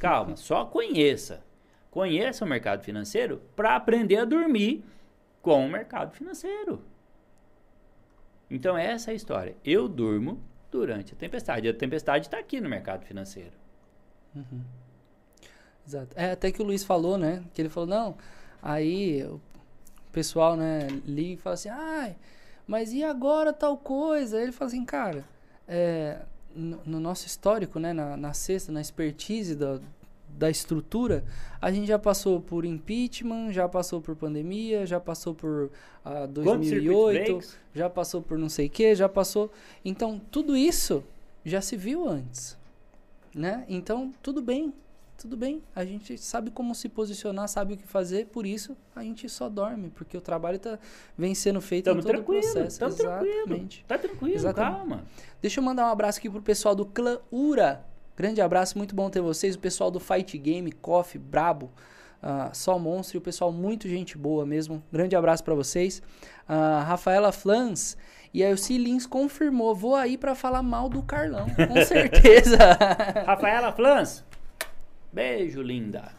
[0.00, 0.36] Calma.
[0.36, 1.44] Só conheça.
[1.90, 4.84] Conheça o mercado financeiro para aprender a dormir
[5.46, 6.82] com o mercado financeiro.
[8.50, 9.56] Então, essa é a história.
[9.64, 10.42] Eu durmo
[10.72, 11.68] durante a tempestade.
[11.68, 13.52] A tempestade está aqui no mercado financeiro.
[14.34, 14.64] Uhum.
[15.86, 16.08] Exato.
[16.16, 17.44] É até que o Luiz falou, né?
[17.54, 18.16] Que ele falou, não,
[18.60, 19.40] aí o
[20.10, 22.16] pessoal, né, liga e fala assim, ai,
[22.66, 24.38] mas e agora tal coisa?
[24.38, 25.24] Aí ele fala assim, cara,
[25.68, 26.22] é,
[26.56, 29.80] no, no, nosso histórico, né, na, na cesta, na expertise do,
[30.36, 31.24] da estrutura,
[31.60, 35.70] a gente já passou por impeachment, já passou por pandemia, já passou por
[36.04, 39.50] uh, 2008, já passou por não sei o que, já passou.
[39.84, 41.02] Então, tudo isso
[41.44, 42.56] já se viu antes,
[43.34, 43.64] né?
[43.68, 44.72] Então, tudo bem,
[45.16, 45.62] tudo bem.
[45.74, 49.48] A gente sabe como se posicionar, sabe o que fazer, por isso a gente só
[49.48, 50.78] dorme, porque o trabalho tá,
[51.16, 52.78] vem sendo feito tamo em todo tranquilo, o processo.
[52.78, 53.84] Tamo Exatamente.
[53.84, 53.84] Tranquilo.
[53.88, 54.76] Tá tranquilo, Exatamente.
[54.76, 55.04] calma.
[55.40, 57.84] Deixa eu mandar um abraço aqui pro pessoal do Clã Ura.
[58.16, 59.54] Grande abraço, muito bom ter vocês.
[59.54, 61.70] O pessoal do Fight Game, Coffee, Brabo,
[62.22, 64.82] uh, Só Monstro e o pessoal muito gente boa mesmo.
[64.90, 66.02] Grande abraço para vocês.
[66.48, 67.96] Uh, Rafaela Flans.
[68.32, 72.58] E aí o Cilins confirmou, vou aí para falar mal do Carlão, com certeza.
[73.24, 74.24] Rafaela Flans,
[75.12, 76.12] beijo linda.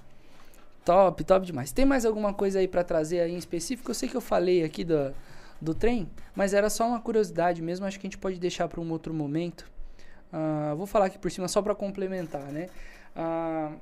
[0.84, 1.72] Top, top demais.
[1.72, 3.92] Tem mais alguma coisa aí para trazer aí em específico?
[3.92, 5.14] Eu sei que eu falei aqui do,
[5.62, 7.86] do trem, mas era só uma curiosidade mesmo.
[7.86, 9.70] Acho que a gente pode deixar para um outro momento.
[10.32, 12.68] Uh, vou falar aqui por cima só para complementar, né?
[13.16, 13.80] Uh,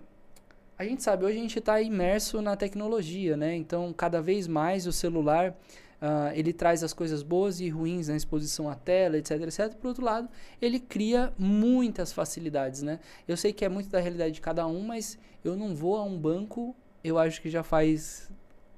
[0.77, 3.55] a gente sabe, hoje a gente está imerso na tecnologia, né?
[3.55, 5.55] Então, cada vez mais o celular
[6.01, 9.73] uh, ele traz as coisas boas e ruins na exposição à tela, etc, etc.
[9.75, 10.29] Por outro lado,
[10.61, 12.99] ele cria muitas facilidades, né?
[13.27, 16.03] Eu sei que é muito da realidade de cada um, mas eu não vou a
[16.03, 18.29] um banco, eu acho que já faz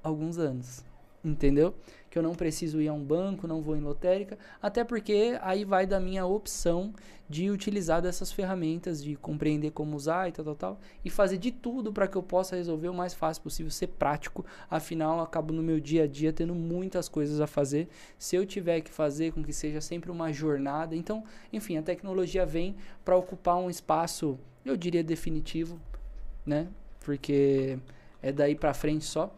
[0.02, 0.84] alguns anos,
[1.24, 1.74] entendeu?
[2.10, 5.64] Que eu não preciso ir a um banco, não vou em lotérica, até porque aí
[5.64, 6.92] vai da minha opção
[7.28, 11.52] de utilizar dessas ferramentas, de compreender como usar e tal, tal, tal, e fazer de
[11.52, 14.46] tudo para que eu possa resolver o mais fácil possível, ser prático.
[14.70, 17.88] Afinal, acabo no meu dia a dia tendo muitas coisas a fazer.
[18.18, 22.46] Se eu tiver que fazer com que seja sempre uma jornada, então, enfim, a tecnologia
[22.46, 25.78] vem para ocupar um espaço, eu diria definitivo,
[26.46, 26.68] né?
[27.00, 27.78] Porque
[28.22, 29.34] é daí para frente só.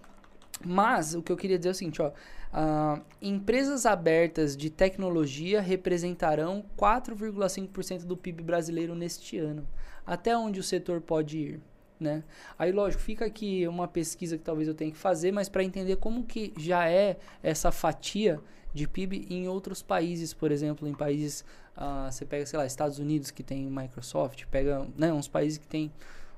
[0.65, 2.13] Mas o que eu queria dizer é o seguinte, ó,
[2.51, 9.67] Uh, empresas abertas de tecnologia representarão 4,5% do PIB brasileiro neste ano.
[10.05, 11.61] Até onde o setor pode ir?
[11.99, 12.25] Né?
[12.59, 15.97] Aí, lógico, fica aqui uma pesquisa que talvez eu tenha que fazer, mas para entender
[15.97, 18.41] como que já é essa fatia
[18.75, 21.45] de PIB em outros países, por exemplo, em países,
[21.77, 25.69] uh, você pega, sei lá, Estados Unidos que tem Microsoft, pega né, uns países que
[25.69, 25.93] tem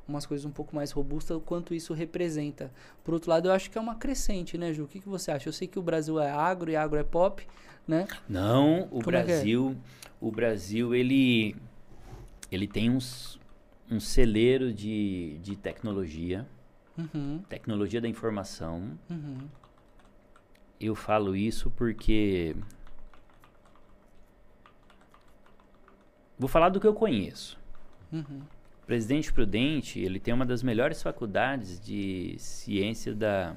[0.07, 2.71] umas coisas um pouco mais robustas, o quanto isso representa.
[3.05, 4.85] Por outro lado, eu acho que é uma crescente, né, Ju?
[4.85, 5.49] O que, que você acha?
[5.49, 7.47] Eu sei que o Brasil é agro e agro é pop,
[7.87, 8.07] né?
[8.29, 9.25] Não, o Como é é?
[9.25, 11.57] Brasil, é o Brasil, ele,
[12.51, 13.39] ele tem uns,
[13.91, 16.47] um celeiro de, de tecnologia,
[16.99, 17.43] Uhum.
[17.49, 18.99] tecnologia da informação.
[19.09, 19.49] Uhum.
[20.79, 22.55] Eu falo isso porque.
[26.39, 27.59] Vou falar do que eu conheço.
[28.13, 28.43] Uhum.
[28.87, 33.55] Presidente Prudente, ele tem uma das melhores faculdades de ciência da.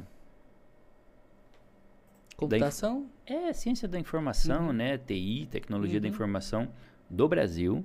[2.38, 3.10] Computação?
[3.26, 4.74] É, ciência da informação, Uhum.
[4.74, 4.98] né?
[4.98, 6.14] TI, tecnologia da Uhum.
[6.14, 6.70] informação
[7.10, 7.84] do Brasil.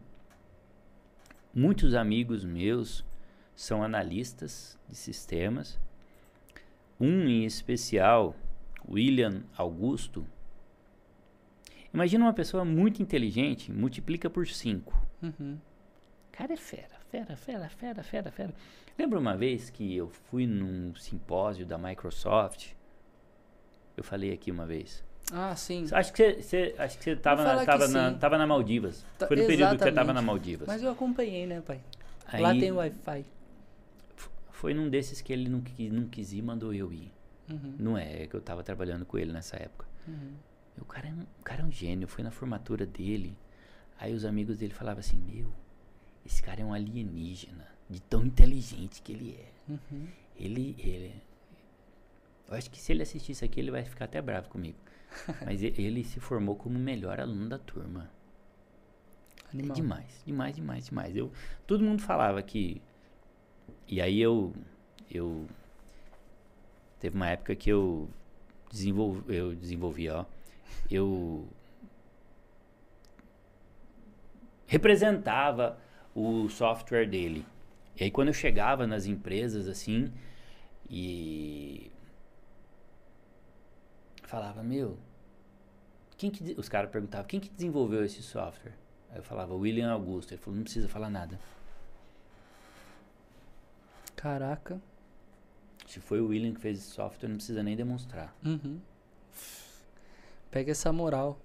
[1.55, 3.05] Muitos amigos meus
[3.55, 5.79] são analistas de sistemas.
[7.01, 8.35] Um em especial,
[8.89, 10.27] William Augusto.
[11.95, 14.97] Imagina uma pessoa muito inteligente, multiplica por 5.
[15.23, 15.59] Uhum.
[16.33, 18.55] Cara é fera, fera, fera, fera, fera, fera.
[18.99, 22.73] Lembra uma vez que eu fui num simpósio da Microsoft?
[23.97, 25.03] Eu falei aqui uma vez.
[25.33, 25.87] Ah, sim.
[25.93, 29.05] Acho que você, acho que você tava, na, tava, na, tava na Maldivas.
[29.19, 30.67] Tá- Foi no período que você tava na Maldivas.
[30.67, 31.81] Mas eu acompanhei, né, pai?
[32.27, 33.25] Aí, Lá tem Wi-Fi.
[34.51, 37.13] Foi num desses que ele não quis, não quis ir e mandou eu ir.
[37.51, 37.75] Uhum.
[37.79, 39.87] Não é, é que eu tava trabalhando com ele nessa época.
[40.07, 40.35] Uhum.
[40.81, 42.05] O cara, é um, o cara é um gênio.
[42.05, 43.37] Eu fui na formatura dele.
[43.99, 45.53] Aí os amigos dele falavam assim: Meu,
[46.25, 47.67] esse cara é um alienígena.
[47.89, 49.73] De tão inteligente que ele é.
[49.73, 50.07] Uhum.
[50.37, 51.15] Ele, ele.
[52.49, 54.79] Eu acho que se ele assistir isso aqui, ele vai ficar até bravo comigo.
[55.45, 58.09] Mas ele se formou como o melhor aluno da turma.
[59.53, 59.73] Animal.
[59.73, 61.17] É demais, demais, demais, demais.
[61.17, 61.33] Eu,
[61.67, 62.81] todo mundo falava que.
[63.89, 64.55] E aí eu.
[65.11, 65.47] Eu.
[67.01, 68.09] Teve uma época que eu
[68.71, 70.25] desenvolvi, eu desenvolvi, ó.
[70.89, 71.49] Eu
[74.67, 75.77] representava
[76.15, 77.45] o software dele.
[77.97, 80.13] E aí quando eu chegava nas empresas assim
[80.89, 81.91] e
[84.25, 84.97] falava, meu,
[86.17, 88.75] quem que os caras perguntavam, quem que desenvolveu esse software?
[89.11, 90.33] Aí eu falava, William Augusto.
[90.33, 91.39] Ele falou, não precisa falar nada.
[94.15, 94.81] Caraca.
[95.87, 98.37] Se foi o William que fez esse software, não precisa nem demonstrar.
[98.45, 98.81] Uhum.
[100.51, 101.41] Pega essa moral.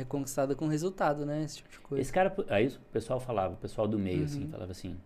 [0.00, 1.42] É conquistada com resultado, né?
[1.42, 2.00] Esse tipo de coisa.
[2.02, 4.50] Esse cara, aí o pessoal falava, o pessoal do meio assim, Uhum.
[4.50, 4.96] falava assim,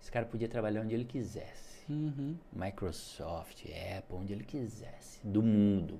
[0.00, 1.68] esse cara podia trabalhar onde ele quisesse.
[1.90, 2.36] Uhum.
[2.52, 3.64] Microsoft,
[3.96, 5.98] Apple, onde ele quisesse, do mundo.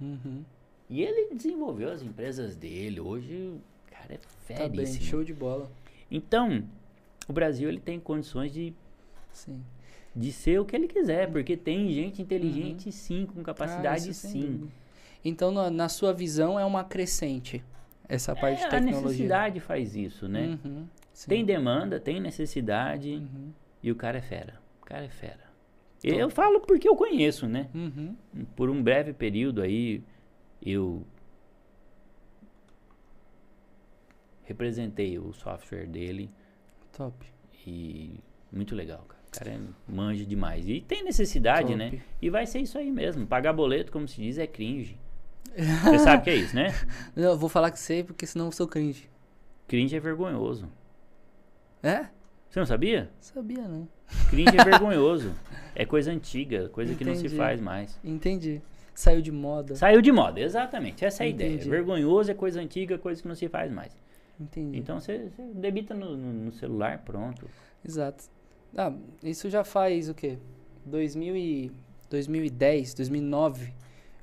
[0.00, 0.44] Uhum.
[0.88, 3.00] E ele desenvolveu as empresas dele.
[3.00, 5.04] Hoje, o cara é Tá bem, feríssimo.
[5.04, 5.70] show de bola.
[6.10, 6.64] Então,
[7.28, 8.74] o Brasil ele tem condições de,
[9.32, 9.62] Sim.
[10.14, 14.42] de ser o que ele quiser, porque tem gente inteligente sim, com Ah, capacidade sem
[14.42, 14.70] sim.
[15.24, 17.62] Então, na, na sua visão, é uma crescente
[18.08, 19.02] essa parte É, de a tecnologia.
[19.02, 20.58] necessidade faz isso, né?
[20.64, 20.86] Uhum.
[21.28, 23.52] Tem demanda, tem necessidade Uhum.
[23.82, 24.58] e o cara é fera.
[24.82, 25.48] O cara é fera.
[26.02, 26.14] Top.
[26.16, 27.68] Eu falo porque eu conheço, né?
[27.74, 28.16] Uhum.
[28.56, 30.02] Por um breve período aí,
[30.64, 31.04] eu
[34.44, 36.30] representei o software dele
[36.96, 37.14] Top.
[37.66, 38.14] e
[38.50, 39.20] muito legal, cara.
[39.28, 39.60] O cara é
[39.92, 40.66] manja demais.
[40.68, 41.76] E tem necessidade, Top.
[41.76, 42.00] né?
[42.20, 43.26] E vai ser isso aí mesmo.
[43.26, 44.98] Pagar boleto, como se diz, é cringe.
[45.56, 46.68] Você sabe o que é isso, né?
[47.14, 49.08] Não, eu vou falar que sei, porque senão eu sou cringe.
[49.66, 50.68] Cringe é vergonhoso.
[51.82, 52.06] É?
[52.48, 53.10] Você não sabia?
[53.20, 53.88] Sabia, não.
[54.28, 55.32] Cringe é vergonhoso.
[55.74, 57.36] É coisa antiga, coisa que não se Entendi.
[57.36, 57.98] faz mais.
[58.04, 58.60] Entendi.
[58.94, 59.76] Saiu de moda.
[59.76, 61.04] Saiu de moda, exatamente.
[61.04, 61.54] Essa é a ideia.
[61.54, 61.70] Entendi.
[61.70, 63.96] Vergonhoso é coisa antiga, coisa que não se faz mais.
[64.38, 64.78] Entendi.
[64.78, 67.48] Então você você debita no, no- no celular, pronto.
[67.86, 68.24] Exato.
[68.76, 68.92] Ah,
[69.22, 70.38] isso já faz o quê?
[70.84, 71.72] 2000 e
[72.10, 73.72] 2010, 2009,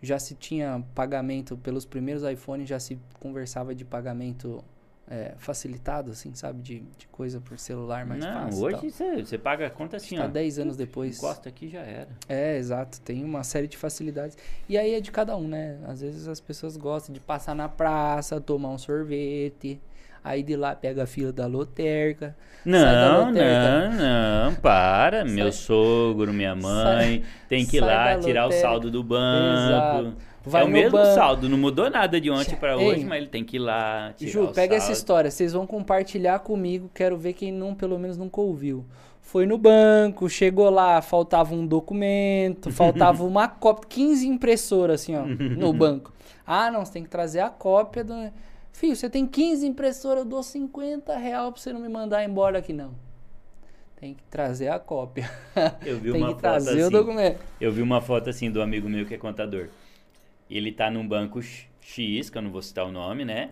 [0.02, 4.64] já se tinha pagamento pelos primeiros iPhones, já se conversava de pagamento
[5.10, 6.62] é, facilitado, assim, sabe?
[6.62, 8.64] De, de coisa por celular mais não, fácil.
[8.66, 8.91] hoje
[9.26, 10.28] você paga a conta assim, Tá ó.
[10.28, 11.18] 10 anos depois.
[11.18, 12.10] Encosta aqui já era.
[12.28, 13.00] É, exato.
[13.02, 14.38] Tem uma série de facilidades.
[14.68, 15.80] E aí é de cada um, né?
[15.88, 19.80] Às vezes as pessoas gostam de passar na praça, tomar um sorvete.
[20.28, 22.36] Aí de lá pega a fila da loterca.
[22.65, 25.23] Não, não, não, para.
[25.23, 29.69] Meu sogro, minha mãe, tem que ir sai lá tirar o saldo do banco.
[29.69, 30.28] Exato.
[30.45, 31.13] Vai é o mesmo banco.
[31.13, 32.75] saldo, não mudou nada de ontem Ei.
[32.75, 35.65] hoje, mas ele tem que ir lá tirar Ju, o pega essa história, vocês vão
[35.65, 38.86] compartilhar comigo, quero ver quem não, pelo menos nunca ouviu.
[39.21, 45.25] Foi no banco, chegou lá, faltava um documento, faltava uma cópia, 15 impressoras assim, ó,
[45.25, 46.13] no banco.
[46.45, 48.13] Ah, não, você tem que trazer a cópia do...
[48.78, 52.59] Filho, você tem 15 impressoras, eu dou 50 real pra você não me mandar embora
[52.59, 52.93] aqui, não.
[53.99, 55.28] Tem que trazer a cópia.
[55.84, 56.91] Eu vi tem uma que foto trazer o assim.
[56.91, 57.39] documento.
[57.59, 59.69] Eu vi uma foto assim do amigo meu que é contador.
[60.47, 63.49] Ele tá num banco X- X, que eu não vou citar o nome, né?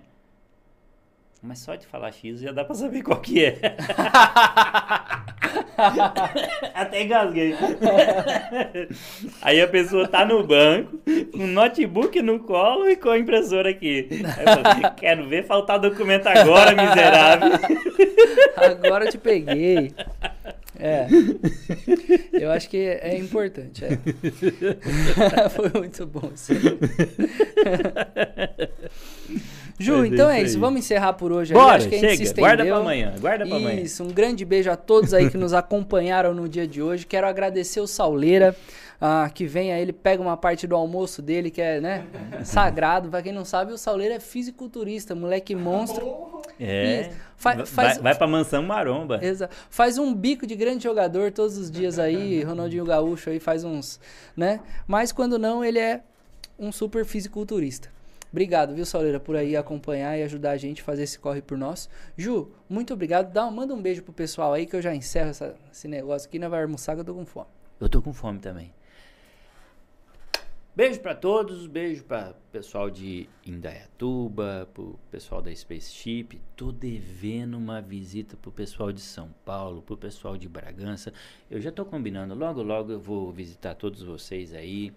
[1.41, 3.59] Mas só de falar X já dá pra saber qual que é.
[6.73, 7.55] Até engasguei.
[9.41, 10.99] Aí a pessoa tá no banco,
[11.31, 14.07] com notebook no colo e com a impressora aqui.
[14.11, 17.51] Eu falei, quero ver faltar documento agora, miserável.
[18.57, 19.93] Agora eu te peguei.
[20.77, 21.07] É.
[22.33, 23.83] Eu acho que é importante.
[23.85, 23.89] É.
[25.49, 26.31] Foi muito bom.
[26.35, 26.55] Sim.
[29.77, 30.61] Ju, é então é isso aí.
[30.61, 31.53] Vamos encerrar por hoje.
[31.53, 32.23] Bora, acho que a gente se chega.
[32.23, 32.45] estendeu.
[32.45, 33.13] Guarda pra amanhã.
[33.19, 33.81] Guarda pra amanhã.
[33.81, 37.05] Isso, um grande beijo a todos aí que nos acompanharam no dia de hoje.
[37.05, 38.55] Quero agradecer o Sauleira,
[39.01, 42.05] ah, que vem aí, ele pega uma parte do almoço dele, que é, né,
[42.45, 43.09] sagrado.
[43.09, 46.41] Pra quem não sabe, o Sauleira é fisiculturista, moleque monstro.
[46.59, 47.09] É.
[47.35, 49.19] Fa- Vai- faz- vai, vai pra mansão maromba.
[49.21, 53.65] Exa- Faz um bico de grande jogador todos os dias aí, Ronaldinho Gaúcho aí faz
[53.65, 53.99] uns,
[54.37, 54.61] né?
[54.87, 55.99] Mas quando não, ele é
[56.57, 57.93] um super fisiculturista.
[58.35, 61.57] Obrigado, viu, Sauleira, por aí acompanhar e ajudar a gente a fazer esse corre por
[61.57, 61.89] nós.
[62.17, 63.31] Ju, muito obrigado.
[63.31, 66.37] Dá, manda um beijo pro pessoal aí que eu já encerro essa- esse negócio aqui.
[66.37, 67.47] Não vai almoçar que eu tô com fome.
[67.79, 68.73] Eu tô com fome também.
[70.75, 76.41] Beijo pra todos, beijo pra pessoal de Indaiatuba, pro pessoal da Spaceship.
[76.57, 81.13] Tô devendo uma visita pro pessoal de São Paulo, pro pessoal de Bragança.
[81.49, 84.91] Eu já tô combinando, logo logo eu vou visitar todos vocês aí.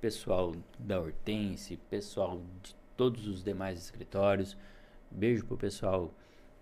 [0.00, 4.56] Pessoal da Hortense, pessoal de todos os demais escritórios.
[5.10, 6.14] Beijo pro pessoal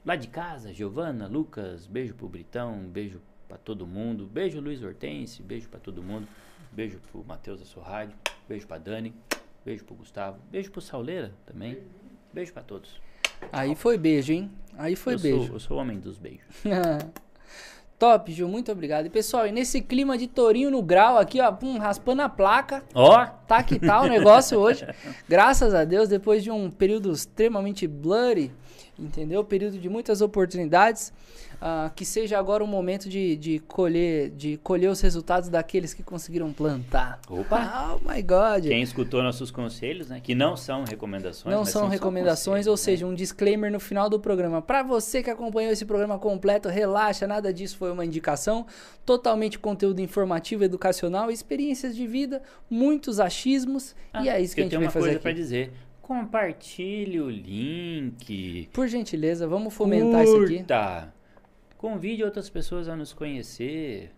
[0.05, 4.27] lá de casa, Giovana, Lucas, beijo pro Britão, beijo pra todo mundo.
[4.27, 6.27] Beijo Luiz Hortense, beijo pra todo mundo.
[6.73, 8.13] Beijo pro Matheus Assorrade,
[8.49, 9.15] beijo pra Dani,
[9.65, 11.79] beijo pro Gustavo, beijo pro Sauleira também.
[12.33, 13.01] Beijo pra todos.
[13.53, 14.51] Aí foi beijo, hein?
[14.77, 15.45] Aí foi eu beijo.
[15.45, 16.45] Sou, eu sou o homem dos beijos.
[17.99, 19.07] Top, Ju, muito obrigado.
[19.07, 22.85] E pessoal, e nesse clima de tourinho no grau aqui, ó, pum, raspando a placa.
[22.95, 24.87] Ó, Tá que tá o negócio hoje.
[25.29, 28.53] Graças a Deus, depois de um período extremamente blurry,
[28.99, 29.45] entendeu?
[29.45, 31.13] Período de muitas oportunidades.
[31.61, 36.03] ah, que seja agora o momento de, de colher de colher os resultados daqueles que
[36.03, 37.21] conseguiram plantar.
[37.29, 37.99] Opa!
[37.99, 38.65] Oh my God!
[38.65, 40.21] quem escutou nossos conselhos, né?
[40.23, 41.55] Que não são recomendações.
[41.55, 42.77] Não são só recomendações, ou né?
[42.77, 44.63] seja, um disclaimer no final do programa.
[44.63, 48.67] Para você que acompanhou esse programa completo, relaxa, nada disso foi uma indicação.
[49.05, 53.97] Totalmente conteúdo informativo, educacional, experiências de vida, muitos achismos.
[54.13, 55.23] Ah, e é isso que a eu gente tenho vai uma fazer coisa aqui.
[55.23, 55.73] pra dizer.
[56.09, 58.71] Compartilhe o link.
[58.73, 60.57] Por gentileza, vamos fomentar isso aqui.
[60.57, 61.13] Curta.
[61.77, 64.11] Convide outras pessoas a nos conhecer.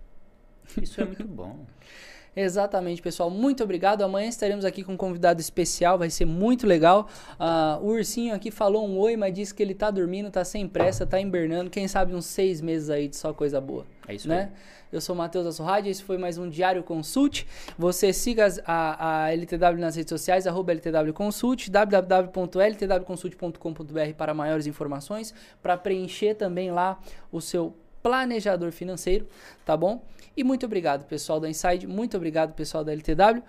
[0.80, 1.66] Isso é muito bom.
[2.36, 3.28] Exatamente, pessoal.
[3.28, 4.02] Muito obrigado.
[4.02, 7.08] Amanhã estaremos aqui com um convidado especial, vai ser muito legal.
[7.36, 10.68] Ah, o Ursinho aqui falou um oi, mas disse que ele tá dormindo, tá sem
[10.68, 11.70] pressa, tá hibernando.
[11.70, 13.84] Quem sabe uns seis meses aí de só coisa boa.
[14.10, 14.50] É isso né?
[14.92, 17.46] Eu sou o Matheus Assorrade, esse foi mais um Diário Consult.
[17.78, 25.32] Você siga a, a LTW nas redes sociais, arroba LTW Consult, www.ltwconsult.com.br para maiores informações,
[25.62, 26.98] para preencher também lá
[27.30, 29.28] o seu planejador financeiro,
[29.64, 30.02] tá bom?
[30.36, 33.44] E muito obrigado, pessoal da Inside, muito obrigado, pessoal da LTW,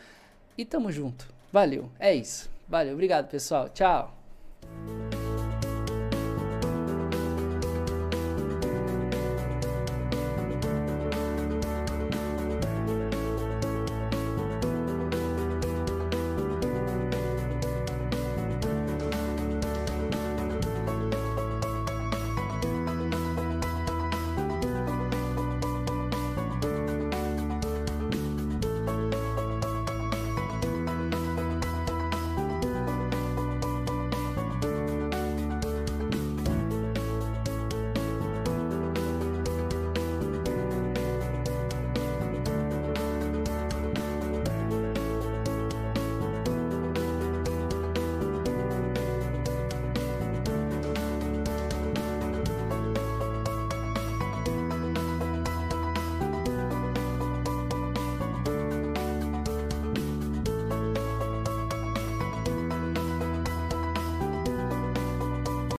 [0.57, 1.27] e tamo junto.
[1.51, 2.51] Valeu, é isso.
[2.67, 3.67] Valeu, obrigado, pessoal.
[3.69, 4.15] Tchau.